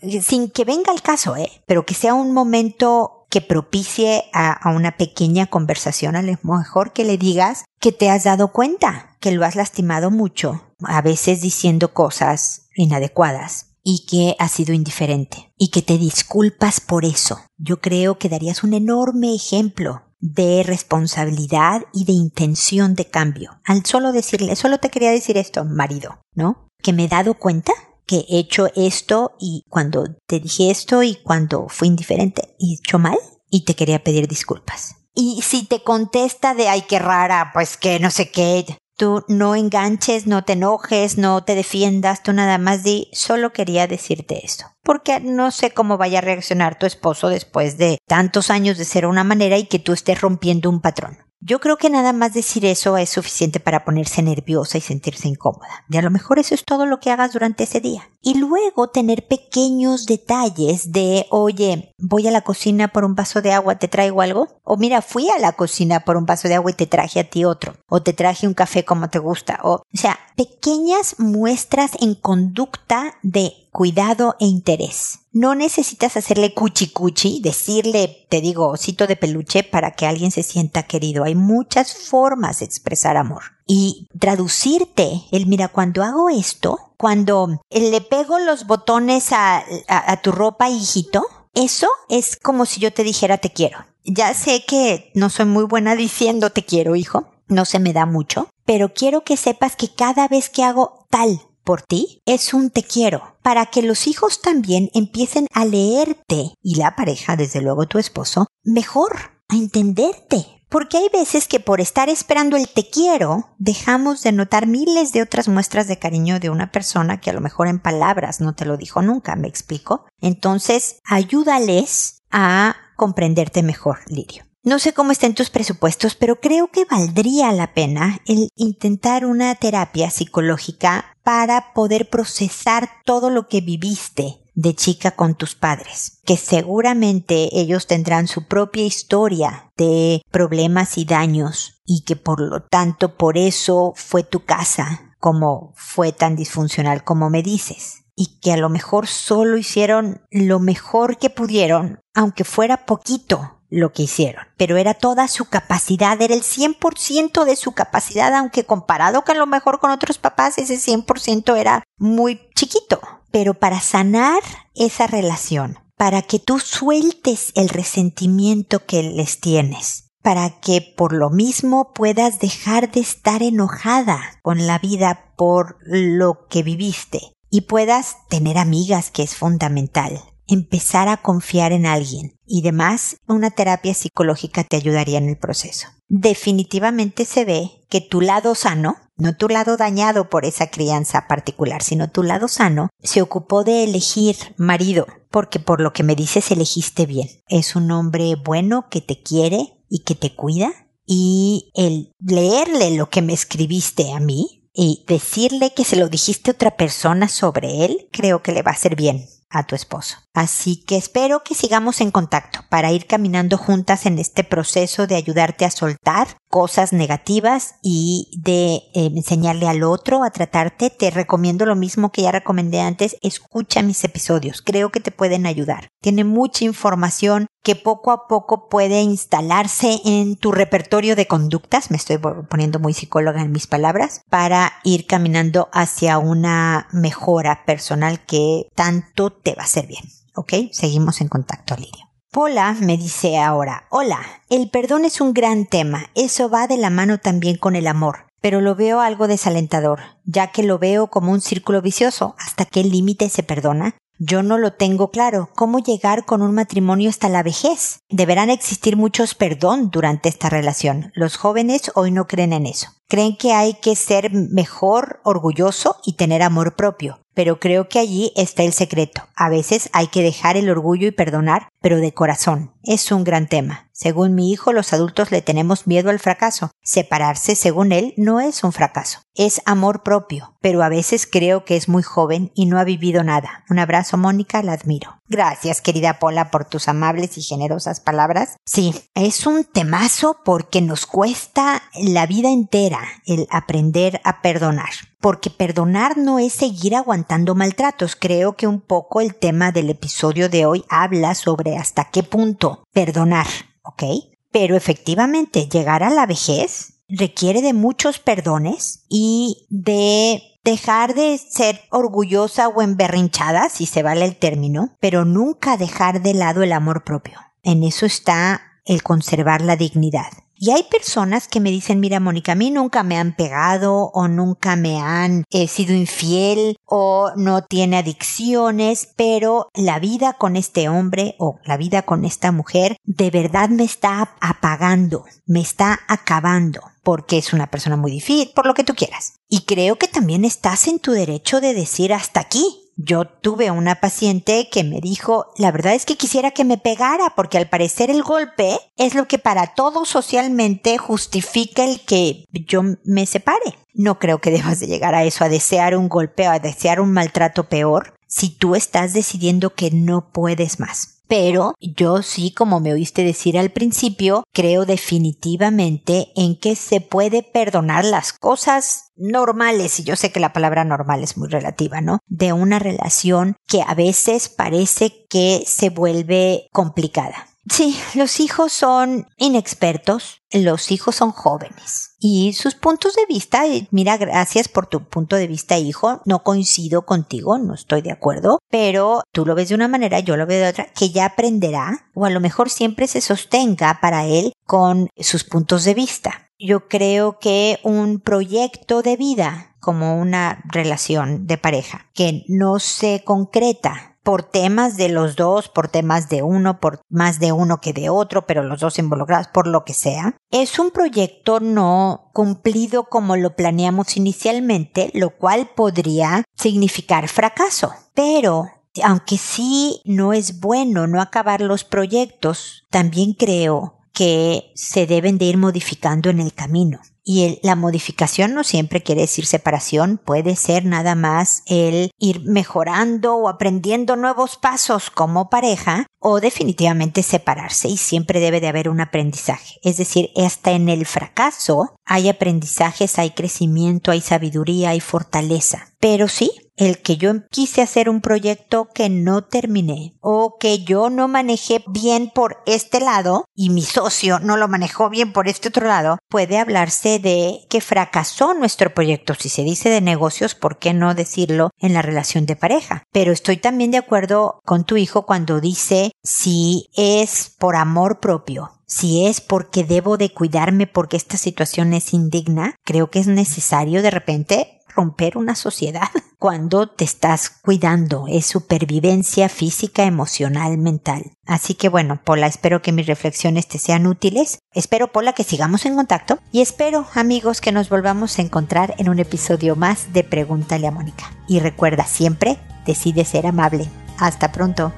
sin 0.23 0.51
que 0.51 0.65
venga 0.65 0.93
el 0.93 1.03
caso, 1.03 1.37
¿eh? 1.37 1.51
pero 1.67 1.87
que 1.87 1.95
sea 1.95 2.15
un 2.15 2.33
momento 2.33 3.27
que 3.31 3.41
propicie 3.41 4.25
a, 4.33 4.53
a, 4.53 4.75
una 4.75 4.97
pequeña 4.97 5.47
conversación, 5.47 6.17
a 6.17 6.23
lo 6.23 6.37
mejor 6.43 6.93
que 6.93 7.05
le 7.05 7.17
digas 7.17 7.65
que 7.79 7.93
te 7.93 8.11
has 8.11 8.25
dado 8.25 8.53
cuenta, 8.53 9.17
que 9.21 9.31
lo 9.31 9.45
has 9.45 9.57
lastimado 9.57 10.11
mucho, 10.11 10.75
a 10.83 11.01
veces 11.01 11.41
diciendo 11.41 11.95
cosas 11.95 12.69
inadecuadas, 12.75 13.70
y 13.91 14.07
que 14.07 14.37
has 14.39 14.53
sido 14.53 14.73
indiferente 14.73 15.53
y 15.59 15.71
que 15.71 15.83
te 15.83 15.99
disculpas 15.99 16.81
por 16.81 17.05
eso. 17.05 17.41
Yo 17.59 17.81
creo 17.81 18.19
que 18.19 18.29
darías 18.29 18.63
un 18.63 18.73
enorme 18.73 19.35
ejemplo 19.35 20.03
de 20.21 20.63
responsabilidad 20.63 21.83
y 21.93 22.05
de 22.05 22.13
intención 22.13 22.95
de 22.95 23.07
cambio. 23.07 23.61
Al 23.65 23.85
solo 23.85 24.13
decirle, 24.13 24.55
solo 24.55 24.79
te 24.79 24.91
quería 24.91 25.11
decir 25.11 25.37
esto, 25.37 25.65
marido, 25.65 26.21
¿no? 26.37 26.69
Que 26.81 26.93
me 26.93 27.07
he 27.07 27.09
dado 27.09 27.35
cuenta 27.35 27.73
que 28.07 28.27
he 28.29 28.39
hecho 28.39 28.69
esto 28.77 29.33
y 29.41 29.65
cuando 29.69 30.05
te 30.29 30.39
dije 30.39 30.71
esto 30.71 31.03
y 31.03 31.17
cuando 31.17 31.67
fui 31.69 31.89
indiferente 31.89 32.55
y 32.61 32.75
hecho 32.77 33.01
mal 33.01 33.19
y 33.51 33.65
te 33.65 33.75
quería 33.75 34.05
pedir 34.05 34.29
disculpas. 34.29 34.95
Y 35.17 35.43
si 35.43 35.67
te 35.67 35.83
contesta 35.83 36.55
de 36.55 36.69
ay, 36.69 36.83
qué 36.83 37.01
rara, 37.01 37.51
pues 37.53 37.77
que 37.77 37.99
no 37.99 38.13
sé 38.13 38.31
qué, 38.31 38.65
Tú 39.01 39.25
no 39.29 39.55
enganches, 39.55 40.27
no 40.27 40.45
te 40.45 40.53
enojes, 40.53 41.17
no 41.17 41.43
te 41.43 41.55
defiendas, 41.55 42.23
tú 42.23 42.35
nada 42.35 42.59
más 42.59 42.83
di, 42.83 43.09
solo 43.15 43.51
quería 43.51 43.87
decirte 43.87 44.45
esto. 44.45 44.67
Porque 44.83 45.21
no 45.21 45.51
sé 45.53 45.71
cómo 45.71 45.97
vaya 45.97 46.19
a 46.19 46.21
reaccionar 46.21 46.79
tu 46.79 46.85
esposo 46.85 47.31
después 47.31 47.79
de 47.79 47.97
tantos 48.07 48.51
años 48.51 48.77
de 48.77 48.85
ser 48.85 49.07
una 49.07 49.25
manera 49.25 49.57
y 49.57 49.65
que 49.65 49.79
tú 49.79 49.95
estés 49.95 50.21
rompiendo 50.21 50.69
un 50.69 50.83
patrón. 50.83 51.17
Yo 51.43 51.59
creo 51.61 51.79
que 51.79 51.89
nada 51.89 52.13
más 52.13 52.35
decir 52.35 52.67
eso 52.67 52.99
es 52.99 53.09
suficiente 53.09 53.59
para 53.61 53.87
ponerse 53.87 54.23
nerviosa 54.23 54.77
y 54.77 54.83
sentirse 54.83 55.27
incómoda. 55.27 55.87
Y 55.89 55.97
a 55.97 56.03
lo 56.03 56.11
mejor 56.11 56.39
eso 56.39 56.55
es 56.55 56.67
todo 56.67 56.85
lo 56.85 57.01
que 57.01 57.11
hagas 57.11 57.33
durante 57.33 57.65
ese 57.65 57.81
día. 57.81 58.11
Y 58.23 58.35
luego 58.35 58.89
tener 58.89 59.27
pequeños 59.27 60.05
detalles 60.05 60.93
de, 60.93 61.27
oye, 61.31 61.95
voy 61.97 62.29
a 62.29 62.31
la 62.31 62.43
cocina 62.43 62.89
por 62.89 63.05
un 63.05 63.15
vaso 63.15 63.41
de 63.41 63.53
agua, 63.53 63.79
¿te 63.79 63.89
traigo 63.89 64.21
algo? 64.21 64.49
O 64.63 64.77
mira, 64.77 65.01
fui 65.01 65.31
a 65.31 65.39
la 65.39 65.53
cocina 65.53 66.01
por 66.01 66.17
un 66.17 66.27
vaso 66.27 66.47
de 66.47 66.55
agua 66.55 66.71
y 66.71 66.75
te 66.75 66.87
traje 66.87 67.21
a 67.21 67.31
ti 67.31 67.47
otro. 67.47 67.75
O 67.89 68.03
te 68.03 68.13
traje 68.13 68.47
un 68.47 68.53
café 68.53 68.85
como 68.85 69.09
te 69.09 69.19
gusta. 69.19 69.61
O, 69.63 69.73
o 69.73 69.85
sea, 69.95 70.19
pequeñas 70.37 71.17
muestras 71.19 71.93
en 72.01 72.15
conducta 72.15 73.15
de 73.23 73.55
cuidado 73.73 74.37
e 74.39 74.47
interés. 74.47 75.21
No 75.33 75.55
necesitas 75.55 76.17
hacerle 76.17 76.55
cuchi 76.55 76.91
cuchi, 76.91 77.41
decirle, 77.41 78.27
te 78.29 78.41
digo, 78.41 78.69
osito 78.69 79.07
de 79.07 79.17
peluche 79.17 79.63
para 79.63 79.93
que 79.93 80.07
alguien 80.07 80.31
se 80.31 80.43
sienta 80.43 80.83
querido. 80.83 81.25
Hay 81.25 81.37
muchas 81.37 81.95
formas 81.95 82.59
de 82.59 82.67
expresar 82.67 83.17
amor. 83.17 83.43
Y 83.73 84.09
traducirte, 84.19 85.23
el 85.31 85.47
mira, 85.47 85.69
cuando 85.69 86.03
hago 86.03 86.29
esto, 86.29 86.93
cuando 86.97 87.61
le 87.71 88.01
pego 88.01 88.41
los 88.41 88.67
botones 88.67 89.31
a, 89.31 89.63
a, 89.87 90.21
tu 90.23 90.33
ropa, 90.33 90.69
hijito, 90.69 91.25
eso 91.55 91.87
es 92.09 92.35
como 92.35 92.67
si 92.67 92.81
yo 92.81 92.93
te 92.93 93.05
dijera 93.05 93.39
te 93.39 93.53
quiero. 93.53 93.79
Ya 94.03 94.35
sé 94.35 94.65
que 94.67 95.13
no 95.15 95.31
soy 95.31 95.47
muy 95.47 95.63
buena 95.63 95.95
diciendo 95.95 96.51
te 96.51 96.65
quiero, 96.65 96.97
hijo. 96.97 97.31
No 97.47 97.65
se 97.65 97.79
me 97.79 97.93
da 97.93 98.07
mucho, 98.07 98.49
pero 98.65 98.93
quiero 98.93 99.23
que 99.23 99.37
sepas 99.37 99.77
que 99.77 99.95
cada 99.95 100.27
vez 100.27 100.51
que 100.51 100.65
hago 100.65 101.07
tal 101.09 101.41
por 101.63 101.83
ti 101.83 102.23
es 102.27 102.53
un 102.53 102.71
te 102.71 102.83
quiero, 102.83 103.37
para 103.41 103.67
que 103.67 103.83
los 103.83 104.09
hijos 104.09 104.43
también 104.43 104.91
empiecen 104.95 105.47
a 105.53 105.65
leerte 105.65 106.55
y 106.61 106.75
la 106.75 106.97
pareja, 106.97 107.37
desde 107.37 107.61
luego 107.61 107.87
tu 107.87 108.01
esposo, 108.01 108.49
mejor, 108.65 109.31
a 109.49 109.55
entenderte. 109.55 110.60
Porque 110.71 110.99
hay 110.99 111.09
veces 111.13 111.49
que 111.49 111.59
por 111.59 111.81
estar 111.81 112.09
esperando 112.09 112.57
el 112.57 112.69
te 112.69 112.89
quiero, 112.89 113.51
dejamos 113.59 114.23
de 114.23 114.31
notar 114.31 114.69
miles 114.69 115.13
de 115.13 115.21
otras 115.21 115.49
muestras 115.49 115.89
de 115.89 115.99
cariño 115.99 116.39
de 116.39 116.49
una 116.49 116.71
persona 116.71 117.21
que 117.21 117.29
a 117.29 117.33
lo 117.33 117.41
mejor 117.41 117.67
en 117.67 117.81
palabras 117.81 118.41
no 118.41 118.55
te 118.55 118.65
lo 118.65 118.77
dijo 118.77 119.03
nunca, 119.03 119.35
¿me 119.35 119.49
explico? 119.49 120.07
Entonces, 120.21 121.01
ayúdales 121.05 122.23
a 122.31 122.77
comprenderte 122.95 123.65
mejor, 123.65 123.99
Lirio. 124.07 124.45
No 124.63 124.79
sé 124.79 124.93
cómo 124.93 125.11
estén 125.11 125.35
tus 125.35 125.51
presupuestos, 125.51 126.15
pero 126.15 126.39
creo 126.39 126.69
que 126.69 126.85
valdría 126.85 127.51
la 127.51 127.75
pena 127.75 128.21
el 128.27 128.49
intentar 128.55 129.25
una 129.25 129.55
terapia 129.57 130.11
psicológica 130.11 131.17
para 131.25 131.73
poder 131.73 132.11
procesar 132.11 132.91
todo 133.05 133.31
lo 133.31 133.49
que 133.49 133.61
viviste 133.61 134.41
de 134.61 134.75
chica 134.75 135.13
con 135.13 135.35
tus 135.35 135.55
padres, 135.55 136.21
que 136.27 136.37
seguramente 136.37 137.49
ellos 137.59 137.87
tendrán 137.87 138.29
su 138.29 138.47
propia 138.47 138.85
historia 138.85 139.73
de 139.77 140.23
problemas 140.31 140.99
y 140.99 141.07
daños 141.07 141.81
y 141.87 142.03
que 142.03 142.15
por 142.15 142.41
lo 142.41 142.63
tanto 142.63 143.17
por 143.17 143.39
eso 143.39 143.95
fue 143.97 144.23
tu 144.23 144.45
casa 144.45 145.17
como 145.19 145.73
fue 145.77 146.13
tan 146.13 146.37
disfuncional 146.37 147.05
como 147.05 147.31
me 147.31 147.43
dices 147.43 148.05
y 148.15 148.39
que 148.41 148.53
a 148.53 148.59
lo 148.59 148.69
mejor 148.69 149.07
solo 149.07 149.57
hicieron 149.57 150.21
lo 150.31 150.61
mejor 150.61 151.17
que 151.17 151.31
pudieron, 151.31 152.01
aunque 152.15 152.45
fuera 152.45 152.85
poquito, 152.85 153.63
lo 153.71 153.93
que 153.93 154.03
hicieron, 154.03 154.45
pero 154.57 154.77
era 154.77 154.95
toda 154.95 155.29
su 155.29 155.45
capacidad, 155.47 156.21
era 156.21 156.35
el 156.35 156.43
100% 156.43 157.45
de 157.45 157.57
su 157.57 157.73
capacidad, 157.73 158.35
aunque 158.35 158.65
comparado 158.65 159.23
con 159.23 159.39
lo 159.39 159.47
mejor 159.47 159.79
con 159.79 159.91
otros 159.93 160.19
papás, 160.19 160.59
ese 160.59 160.75
100% 160.75 161.57
era 161.57 161.85
muy 161.97 162.41
chiquito. 162.55 163.01
Pero 163.31 163.55
para 163.55 163.81
sanar 163.81 164.41
esa 164.75 165.07
relación, 165.07 165.79
para 165.97 166.23
que 166.23 166.39
tú 166.39 166.59
sueltes 166.59 167.53
el 167.55 167.69
resentimiento 167.69 168.87
que 168.87 169.03
les 169.03 169.41
tienes, 169.41 170.11
para 170.23 170.61
que 170.61 170.81
por 170.97 171.13
lo 171.13 171.31
mismo 171.31 171.93
puedas 171.95 172.39
dejar 172.39 172.91
de 172.91 173.01
estar 173.01 173.43
enojada 173.43 174.21
con 174.43 174.67
la 174.67 174.79
vida 174.79 175.33
por 175.37 175.77
lo 175.83 176.47
que 176.49 176.63
viviste 176.63 177.21
y 177.51 177.63
puedas 177.63 178.17
tener 178.29 178.59
amigas, 178.59 179.11
que 179.11 179.23
es 179.23 179.37
fundamental, 179.37 180.21
empezar 180.47 181.09
a 181.09 181.19
confiar 181.19 181.73
en 181.73 181.87
alguien 181.87 182.39
y 182.47 182.63
demás, 182.63 183.17
una 183.29 183.51
terapia 183.51 183.95
psicológica 183.95 184.65
te 184.65 184.77
ayudaría 184.77 185.19
en 185.19 185.29
el 185.29 185.39
proceso. 185.39 185.89
Definitivamente 186.09 187.25
se 187.25 187.45
ve 187.45 187.71
que 187.89 188.01
tu 188.01 188.21
lado 188.21 188.55
sano, 188.55 188.97
no 189.21 189.37
tu 189.37 189.49
lado 189.49 189.77
dañado 189.77 190.29
por 190.29 190.45
esa 190.45 190.69
crianza 190.71 191.27
particular, 191.29 191.83
sino 191.83 192.11
tu 192.11 192.23
lado 192.23 192.49
sano, 192.49 192.89
se 193.03 193.23
ocupó 193.23 193.65
de 193.65 193.85
elegir 193.85 194.37
marido, 194.57 195.07
porque 195.31 195.61
por 195.61 195.81
lo 195.81 195.93
que 195.93 196.03
me 196.03 196.17
dices 196.17 196.51
elegiste 196.51 197.07
bien. 197.07 197.29
Es 197.49 197.77
un 197.77 197.91
hombre 197.91 198.35
bueno 198.37 198.89
que 198.91 199.01
te 199.01 199.23
quiere 199.23 199.79
y 199.89 200.01
que 200.01 200.15
te 200.15 200.35
cuida. 200.35 200.73
Y 201.07 201.73
el 201.75 202.15
leerle 202.21 202.97
lo 202.97 203.11
que 203.11 203.23
me 203.23 203.33
escribiste 203.33 204.13
a 204.13 204.21
mí 204.21 204.69
y 204.73 205.05
decirle 205.09 205.75
que 205.75 205.85
se 205.85 205.97
lo 205.97 206.09
dijiste 206.09 206.51
a 206.51 206.55
otra 206.55 206.77
persona 206.77 207.29
sobre 207.29 207.85
él, 207.85 208.09
creo 208.13 208.43
que 208.43 208.53
le 208.53 208.63
va 208.63 208.71
a 208.71 208.75
hacer 208.75 208.97
bien 208.97 209.27
a 209.51 209.67
tu 209.67 209.75
esposo. 209.75 210.17
Así 210.33 210.85
que 210.87 210.97
espero 210.97 211.43
que 211.43 211.57
sigamos 211.57 212.01
en 212.01 212.13
contacto 212.13 212.61
para 212.69 212.93
ir 212.93 213.07
caminando 213.07 213.59
juntas 213.59 214.07
en 214.07 214.19
este 214.19 214.45
proceso 214.45 215.09
de 215.09 215.17
ayudarte 215.17 215.65
a 215.65 215.71
soltar 215.71 216.37
cosas 216.49 216.93
negativas 216.93 217.75
y 217.83 218.31
de 218.39 218.75
eh, 218.95 219.11
enseñarle 219.15 219.69
al 219.69 219.83
otro 219.83 220.23
a 220.23 220.31
tratarte. 220.31 220.91
Te 220.91 221.11
recomiendo 221.11 221.67
lo 221.67 221.75
mismo 221.75 222.13
que 222.13 222.23
ya 222.23 222.33
recomendé 222.33 222.81
antes. 222.81 223.17
Escucha 223.23 223.83
mis 223.83 224.03
episodios. 224.05 224.63
Creo 224.63 224.91
que 224.91 225.01
te 225.01 225.11
pueden 225.11 225.47
ayudar. 225.47 225.89
Tiene 226.01 226.23
mucha 226.23 226.65
información 226.65 227.47
que 227.63 227.77
poco 227.77 228.11
a 228.11 228.27
poco 228.27 228.69
puede 228.69 229.03
instalarse 229.03 230.01
en 230.05 230.37
tu 230.37 230.53
repertorio 230.53 231.17
de 231.17 231.27
conductas. 231.27 231.91
Me 231.91 231.97
estoy 231.97 232.19
poniendo 232.19 232.79
muy 232.79 232.95
psicóloga 232.95 233.43
en 233.43 233.53
mis 233.53 233.67
palabras 233.67 234.23
para 234.31 234.73
ir 234.85 235.07
caminando 235.07 235.69
hacia 235.73 236.19
una 236.19 236.89
mejora 236.93 237.65
personal 237.65 238.25
que 238.25 238.69
tanto 238.75 239.31
te 239.31 239.55
va 239.55 239.63
a 239.63 239.67
hacer 239.67 239.87
bien. 239.87 240.05
¿Ok? 240.35 240.53
Seguimos 240.73 241.21
en 241.21 241.29
contacto, 241.29 241.77
Lidia. 241.77 242.11
Pola 242.33 242.77
me 242.81 242.97
dice 242.97 243.39
ahora, 243.39 243.89
hola, 243.91 244.21
el 244.51 244.71
perdón 244.71 245.05
es 245.05 245.21
un 245.21 245.35
gran 245.35 245.67
tema, 245.67 246.11
eso 246.15 246.49
va 246.49 246.69
de 246.69 246.77
la 246.77 246.89
mano 246.89 247.19
también 247.19 247.57
con 247.57 247.75
el 247.75 247.89
amor, 247.89 248.27
pero 248.41 248.61
lo 248.61 248.77
veo 248.77 249.01
algo 249.01 249.27
desalentador, 249.27 249.99
ya 250.25 250.53
que 250.53 250.63
lo 250.63 250.79
veo 250.79 251.09
como 251.09 251.33
un 251.33 251.41
círculo 251.41 251.83
vicioso, 251.83 252.37
hasta 252.39 252.67
qué 252.67 252.85
límite 252.85 253.29
se 253.31 253.43
perdona. 253.43 253.97
Yo 254.23 254.43
no 254.43 254.59
lo 254.59 254.75
tengo 254.75 255.11
claro. 255.11 255.49
¿Cómo 255.55 255.79
llegar 255.79 256.27
con 256.27 256.43
un 256.43 256.55
matrimonio 256.55 257.09
hasta 257.09 257.31
la 257.31 257.43
vejez? 257.43 258.01
Deberán 258.11 258.51
existir 258.51 258.99
muchos 258.99 259.35
perdón 259.35 259.89
durante 259.91 260.29
esta 260.29 260.51
relación. 260.51 261.11
Los 261.15 261.39
jóvenes 261.39 261.91
hoy 261.95 262.11
no 262.11 262.27
creen 262.27 262.53
en 262.53 262.67
eso. 262.67 262.89
Creen 263.09 263.39
que 263.39 263.55
hay 263.55 263.73
que 263.81 263.97
ser 263.97 264.31
mejor, 264.31 265.21
orgulloso 265.25 265.97
y 266.05 266.17
tener 266.17 266.43
amor 266.43 266.77
propio 266.77 267.21
pero 267.41 267.59
creo 267.59 267.89
que 267.89 267.99
allí 267.99 268.33
está 268.37 268.65
el 268.65 268.75
secreto. 268.75 269.23
A 269.35 269.49
veces 269.49 269.89
hay 269.95 270.09
que 270.09 270.23
dejar 270.23 270.59
el 270.59 270.69
orgullo 270.69 271.07
y 271.07 271.11
perdonar, 271.11 271.69
pero 271.81 271.97
de 271.97 272.13
corazón. 272.13 272.75
Es 272.83 273.13
un 273.13 273.25
gran 273.25 273.49
tema. 273.49 273.89
Según 274.01 274.35
mi 274.35 274.51
hijo, 274.51 274.73
los 274.73 274.95
adultos 274.95 275.31
le 275.31 275.43
tenemos 275.43 275.87
miedo 275.87 276.09
al 276.09 276.19
fracaso. 276.19 276.71
Separarse, 276.83 277.55
según 277.55 277.93
él, 277.93 278.15
no 278.17 278.41
es 278.41 278.65
un 278.65 278.73
fracaso. 278.73 279.21
Es 279.35 279.61
amor 279.67 280.03
propio, 280.03 280.57
pero 280.63 280.83
a 280.83 280.89
veces 280.89 281.29
creo 281.31 281.67
que 281.67 281.77
es 281.77 281.87
muy 281.87 282.03
joven 282.03 282.51
y 282.55 282.65
no 282.65 282.79
ha 282.79 282.85
vivido 282.85 283.23
nada. 283.25 283.63
Un 283.69 283.79
abrazo, 283.79 284.17
Mónica, 284.17 284.63
la 284.63 284.73
admiro. 284.73 285.19
Gracias, 285.29 285.83
querida 285.83 286.19
Pola, 286.19 286.51
por 286.51 286.65
tus 286.65 286.89
amables 286.89 287.37
y 287.37 287.43
generosas 287.43 288.01
palabras. 288.01 288.57
Sí, 288.65 288.95
es 289.15 289.47
un 289.47 289.65
temazo 289.65 290.39
porque 290.47 290.81
nos 290.81 291.05
cuesta 291.05 291.83
la 292.03 292.25
vida 292.27 292.51
entera 292.51 293.01
el 293.27 293.47
aprender 293.51 294.23
a 294.25 294.41
perdonar 294.41 294.89
porque 295.21 295.51
perdonar 295.51 296.17
no 296.17 296.39
es 296.39 296.55
seguir 296.55 296.97
aguantando 296.97 297.55
maltratos. 297.55 298.17
Creo 298.17 298.57
que 298.57 298.67
un 298.67 298.81
poco 298.81 299.21
el 299.21 299.35
tema 299.35 299.71
del 299.71 299.91
episodio 299.91 300.49
de 300.49 300.65
hoy 300.65 300.85
habla 300.89 301.35
sobre 301.35 301.77
hasta 301.77 302.07
qué 302.07 302.23
punto 302.23 302.85
perdonar, 302.93 303.47
¿ok? 303.83 304.03
Pero 304.51 304.77
efectivamente, 304.77 305.69
llegar 305.69 306.03
a 306.03 306.11
la 306.11 306.27
vejez 306.27 307.01
requiere 307.09 307.63
de 307.63 307.73
muchos 307.73 308.19
perdones 308.19 309.05
y 309.09 309.67
de 309.71 310.43
dejar 310.65 311.15
de 311.15 311.39
ser 311.39 311.81
orgullosa 311.91 312.69
o 312.69 312.83
emberrinchada, 312.83 313.69
si 313.69 313.87
se 313.87 314.03
vale 314.03 314.25
el 314.25 314.37
término, 314.37 314.97
pero 315.01 315.25
nunca 315.25 315.77
dejar 315.77 316.23
de 316.23 316.35
lado 316.35 316.63
el 316.63 316.73
amor 316.73 317.05
propio. 317.05 317.39
En 317.63 317.83
eso 317.83 318.07
está 318.07 318.63
el 318.85 319.03
conservar 319.03 319.63
la 319.63 319.77
dignidad. 319.77 320.31
Y 320.63 320.73
hay 320.73 320.83
personas 320.83 321.49
que 321.49 321.59
me 321.59 321.71
dicen, 321.71 322.01
mira 322.01 322.21
Mónica, 322.21 322.53
a 322.53 322.55
mí 322.55 322.71
nunca 322.71 323.03
me 323.03 323.17
han 323.17 323.35
pegado 323.35 324.11
o 324.13 324.29
nunca 324.29 324.77
me 324.77 325.01
han 325.01 325.45
eh, 325.49 325.67
sido 325.67 325.95
infiel 325.95 326.77
o 326.85 327.33
no 327.35 327.63
tiene 327.65 327.97
adicciones, 327.97 329.09
pero 329.17 329.71
la 329.73 329.99
vida 329.99 330.35
con 330.35 330.57
este 330.57 330.91
hombre 330.91 331.35
o 331.39 331.59
la 331.65 331.79
vida 331.79 332.03
con 332.03 332.27
esta 332.27 332.53
mujer 332.53 332.99
de 333.05 333.31
verdad 333.31 333.71
me 333.71 333.85
está 333.85 334.37
apagando, 334.43 335.25
me 335.47 335.63
está 335.63 335.99
acabando 336.09 336.83
porque 337.03 337.39
es 337.39 337.53
una 337.53 337.71
persona 337.71 337.97
muy 337.97 338.11
difícil, 338.11 338.53
por 338.55 338.67
lo 338.67 338.75
que 338.75 338.85
tú 338.85 338.95
quieras. 338.95 339.41
Y 339.49 339.63
creo 339.63 339.97
que 339.97 340.09
también 340.09 340.45
estás 340.45 340.87
en 340.87 340.99
tu 340.99 341.13
derecho 341.13 341.63
de 341.63 341.73
decir 341.73 342.13
hasta 342.13 342.41
aquí. 342.41 342.80
Yo 343.03 343.25
tuve 343.25 343.71
una 343.71 343.95
paciente 343.95 344.69
que 344.71 344.85
me 344.85 345.01
dijo, 345.01 345.47
la 345.57 345.73
verdad 345.73 345.95
es 345.95 346.05
que 346.05 346.19
quisiera 346.19 346.51
que 346.51 346.65
me 346.65 346.77
pegara, 346.77 347.33
porque 347.35 347.57
al 347.57 347.67
parecer 347.67 348.11
el 348.11 348.23
golpe 348.23 348.79
es 348.99 349.15
lo 349.15 349.27
que 349.27 349.39
para 349.39 349.69
todos 349.69 350.07
socialmente 350.11 350.99
justifica 350.99 351.83
el 351.83 352.01
que 352.05 352.45
yo 352.53 352.83
me 353.05 353.25
separe. 353.25 353.79
No 353.95 354.19
creo 354.19 354.43
que 354.43 354.51
debas 354.51 354.81
de 354.81 354.87
llegar 354.87 355.15
a 355.15 355.25
eso, 355.25 355.45
a 355.45 355.49
desear 355.49 355.97
un 355.97 356.11
golpe 356.11 356.47
o 356.47 356.51
a 356.51 356.59
desear 356.59 357.01
un 357.01 357.13
maltrato 357.13 357.71
peor, 357.71 358.13
si 358.27 358.51
tú 358.51 358.75
estás 358.75 359.15
decidiendo 359.15 359.75
que 359.75 359.91
no 359.91 360.31
puedes 360.31 360.79
más. 360.79 361.21
Pero 361.31 361.77
yo 361.81 362.23
sí, 362.23 362.51
como 362.51 362.81
me 362.81 362.93
oíste 362.93 363.23
decir 363.23 363.57
al 363.57 363.71
principio, 363.71 364.43
creo 364.53 364.85
definitivamente 364.85 366.33
en 366.35 366.59
que 366.59 366.75
se 366.75 367.01
puede 367.01 367.45
perdonar 367.45 368.05
las 368.05 368.33
cosas 368.33 369.10
normales, 369.21 370.01
y 370.01 370.05
yo 370.05 370.17
sé 370.17 370.33
que 370.33 370.41
la 370.41 370.53
palabra 370.53 370.85
normal 370.85 371.23
es 371.23 371.37
muy 371.37 371.49
relativa, 371.49 372.01
¿no? 372.01 372.19
De 372.27 372.53
una 372.53 372.79
relación 372.79 373.57
que 373.69 373.83
a 373.87 373.95
veces 373.95 374.49
parece 374.49 375.27
que 375.29 375.63
se 375.67 375.91
vuelve 375.91 376.69
complicada. 376.73 377.47
Sí, 377.69 377.97
los 378.15 378.41
hijos 378.41 378.73
son 378.73 379.29
inexpertos, 379.37 380.41
los 380.51 380.91
hijos 380.91 381.15
son 381.15 381.31
jóvenes 381.31 382.17
y 382.19 382.55
sus 382.55 382.75
puntos 382.75 383.15
de 383.15 383.27
vista, 383.29 383.63
mira, 383.91 384.17
gracias 384.17 384.69
por 384.69 384.87
tu 384.87 385.05
punto 385.05 385.37
de 385.37 385.47
vista, 385.47 385.79
hijo, 385.79 386.21
no 386.25 386.43
coincido 386.43 387.07
contigo, 387.07 387.59
no 387.59 387.75
estoy 387.75 388.03
de 388.03 388.13
acuerdo, 388.13 388.59
pero 388.71 389.23
tú 389.33 389.47
lo 389.47 389.55
ves 389.55 389.69
de 389.69 389.75
una 389.75 389.89
manera, 389.89 390.21
yo 390.21 390.37
lo 390.37 390.47
veo 390.47 390.65
de 390.65 390.71
otra, 390.71 390.87
que 390.93 391.11
ya 391.11 391.27
aprenderá 391.27 392.11
o 392.15 392.25
a 392.25 392.31
lo 392.31 392.41
mejor 392.41 392.71
siempre 392.71 393.07
se 393.07 393.21
sostenga 393.21 393.99
para 394.01 394.27
él 394.27 394.53
con 394.67 395.09
sus 395.19 395.45
puntos 395.45 395.85
de 395.85 395.95
vista. 395.95 396.50
Yo 396.63 396.89
creo 396.89 397.39
que 397.39 397.81
un 397.85 398.21
proyecto 398.21 399.01
de 399.01 399.17
vida 399.17 399.75
como 399.81 400.21
una 400.21 400.63
relación 400.67 401.47
de 401.47 401.57
pareja 401.57 402.07
que 402.13 402.45
no 402.49 402.79
se 402.79 403.25
concreta 403.25 404.19
por 404.23 404.43
temas 404.43 404.99
de 404.99 405.09
los 405.09 405.37
dos, 405.37 405.71
por 405.71 405.89
temas 405.89 406.29
de 406.29 406.43
uno, 406.43 406.79
por 406.79 407.01
más 407.09 407.41
de 407.41 407.53
uno 407.53 407.81
que 407.81 407.95
de 407.95 408.11
otro, 408.11 408.45
pero 408.45 408.63
los 408.63 408.81
dos 408.81 408.99
involucrados, 408.99 409.49
por 409.49 409.67
lo 409.67 409.85
que 409.85 409.95
sea. 409.95 410.37
Es 410.51 410.79
un 410.79 410.91
proyecto 410.91 411.61
no 411.61 412.31
cumplido 412.35 413.05
como 413.05 413.37
lo 413.37 413.57
planeamos 413.57 414.19
inicialmente, 414.19 415.11
lo 415.15 415.31
cual 415.31 415.71
podría 415.75 416.45
significar 416.55 417.27
fracaso. 417.29 417.95
Pero 418.13 418.69
aunque 419.03 419.39
sí 419.39 420.03
no 420.05 420.35
es 420.35 420.61
bueno 420.61 421.07
no 421.07 421.23
acabar 421.23 421.63
los 421.63 421.85
proyectos, 421.85 422.85
también 422.91 423.33
creo 423.33 424.00
que 424.13 424.73
se 424.75 425.07
deben 425.07 425.39
de 425.39 425.47
ir 425.47 425.57
modificando 425.57 426.31
en 426.31 426.41
el 426.41 426.53
camino. 426.53 427.01
Y 427.23 427.61
la 427.63 427.77
modificación 427.77 428.55
no 428.55 428.65
siempre 428.65 429.03
quiere 429.03 429.21
decir 429.21 429.47
separación, 429.47 430.19
puede 430.25 430.57
ser 430.57 430.85
nada 430.85 431.15
más 431.15 431.63
el 431.67 432.11
ir 432.19 432.43
mejorando 432.45 433.37
o 433.37 433.49
aprendiendo 433.49 434.17
nuevos 434.17 434.57
pasos 434.57 435.11
como 435.11 435.51
pareja 435.51 436.07
o 436.19 436.41
definitivamente 436.41 437.23
separarse 437.23 437.89
y 437.89 437.99
siempre 437.99 438.41
debe 438.41 438.61
de 438.61 438.69
haber 438.69 438.89
un 438.89 439.01
aprendizaje. 439.01 439.77
Es 439.83 439.99
decir, 439.99 440.31
hasta 440.37 440.73
en 440.73 440.89
el 440.89 441.07
fracaso 441.07 441.95
hay 442.05 442.29
aprendizajes, 442.29 443.19
hay 443.19 443.31
crecimiento, 443.31 444.11
hay 444.11 444.23
sabiduría, 444.23 444.91
hay 444.91 445.01
fortaleza. 445.01 445.93
Pero 446.01 446.27
sí, 446.27 446.51
el 446.81 447.03
que 447.03 447.19
yo 447.19 447.33
quise 447.51 447.83
hacer 447.83 448.09
un 448.09 448.23
proyecto 448.23 448.89
que 448.95 449.11
no 449.11 449.45
terminé 449.45 450.15
o 450.21 450.57
que 450.59 450.83
yo 450.83 451.11
no 451.11 451.29
manejé 451.29 451.85
bien 451.87 452.31
por 452.35 452.63
este 452.65 453.01
lado 453.01 453.45
y 453.55 453.69
mi 453.69 453.83
socio 453.83 454.39
no 454.41 454.57
lo 454.57 454.67
manejó 454.67 455.11
bien 455.11 455.35
por 455.35 455.47
este 455.47 455.69
otro 455.69 455.87
lado, 455.87 456.19
puede 456.31 456.59
hablarse 456.59 457.19
de 457.19 457.67
que 457.69 457.83
fracasó 457.83 458.55
nuestro 458.55 458.95
proyecto. 458.95 459.35
Si 459.35 459.51
se 459.51 459.63
dice 459.63 459.91
de 459.91 460.01
negocios, 460.01 460.55
¿por 460.55 460.79
qué 460.79 460.95
no 460.95 461.15
decirlo 461.15 461.71
en 461.79 461.93
la 461.93 462.01
relación 462.01 462.47
de 462.47 462.57
pareja? 462.57 463.05
Pero 463.13 463.31
estoy 463.31 463.59
también 463.59 463.91
de 463.91 463.99
acuerdo 463.99 464.61
con 464.65 464.85
tu 464.85 464.97
hijo 464.97 465.27
cuando 465.27 465.61
dice 465.61 466.13
si 466.23 466.89
es 466.97 467.55
por 467.59 467.77
amor 467.77 468.21
propio, 468.21 468.73
si 468.87 469.27
es 469.27 469.43
porque 469.43 469.85
debo 469.85 470.17
de 470.17 470.33
cuidarme 470.33 470.87
porque 470.87 471.19
esta 471.19 471.37
situación 471.37 471.93
es 471.93 472.15
indigna, 472.15 472.75
creo 472.85 473.11
que 473.11 473.19
es 473.19 473.27
necesario 473.27 474.01
de 474.01 474.11
repente 474.11 474.81
romper 474.95 475.37
una 475.37 475.55
sociedad 475.55 476.09
cuando 476.41 476.89
te 476.89 477.05
estás 477.05 477.51
cuidando. 477.51 478.25
Es 478.27 478.47
supervivencia 478.47 479.51
física, 479.51 480.05
emocional, 480.05 480.79
mental. 480.79 481.35
Así 481.47 481.75
que 481.75 481.91
bueno, 481.91 482.19
Pola, 482.25 482.47
espero 482.47 482.81
que 482.81 482.93
mis 482.93 483.07
reflexiones 483.07 483.69
te 483.69 483.79
sean 483.79 484.07
útiles. 484.07 484.59
Espero, 484.73 485.13
Pola, 485.13 485.35
que 485.35 485.45
sigamos 485.45 485.85
en 485.85 485.97
contacto. 485.97 486.39
Y 486.51 486.63
espero, 486.63 487.07
amigos, 487.15 487.61
que 487.61 487.73
nos 487.73 487.91
volvamos 487.91 488.39
a 488.39 488.43
encontrar 488.43 488.95
en 488.97 489.11
un 489.11 489.19
episodio 489.19 489.77
más 489.77 490.15
de 490.15 490.25
Pregúntale 490.25 490.87
a 490.87 490.91
Mónica. 490.91 491.31
Y 491.47 491.61
recuerda 491.61 492.07
siempre, 492.07 492.59
decide 492.87 493.27
ser 493.27 493.47
amable. 493.47 493.87
Hasta 494.19 494.51
pronto. 494.51 494.95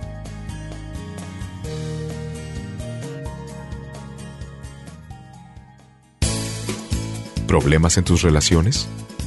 ¿Problemas 7.48 7.96
en 7.96 8.04
tus 8.04 8.22
relaciones? 8.22 8.88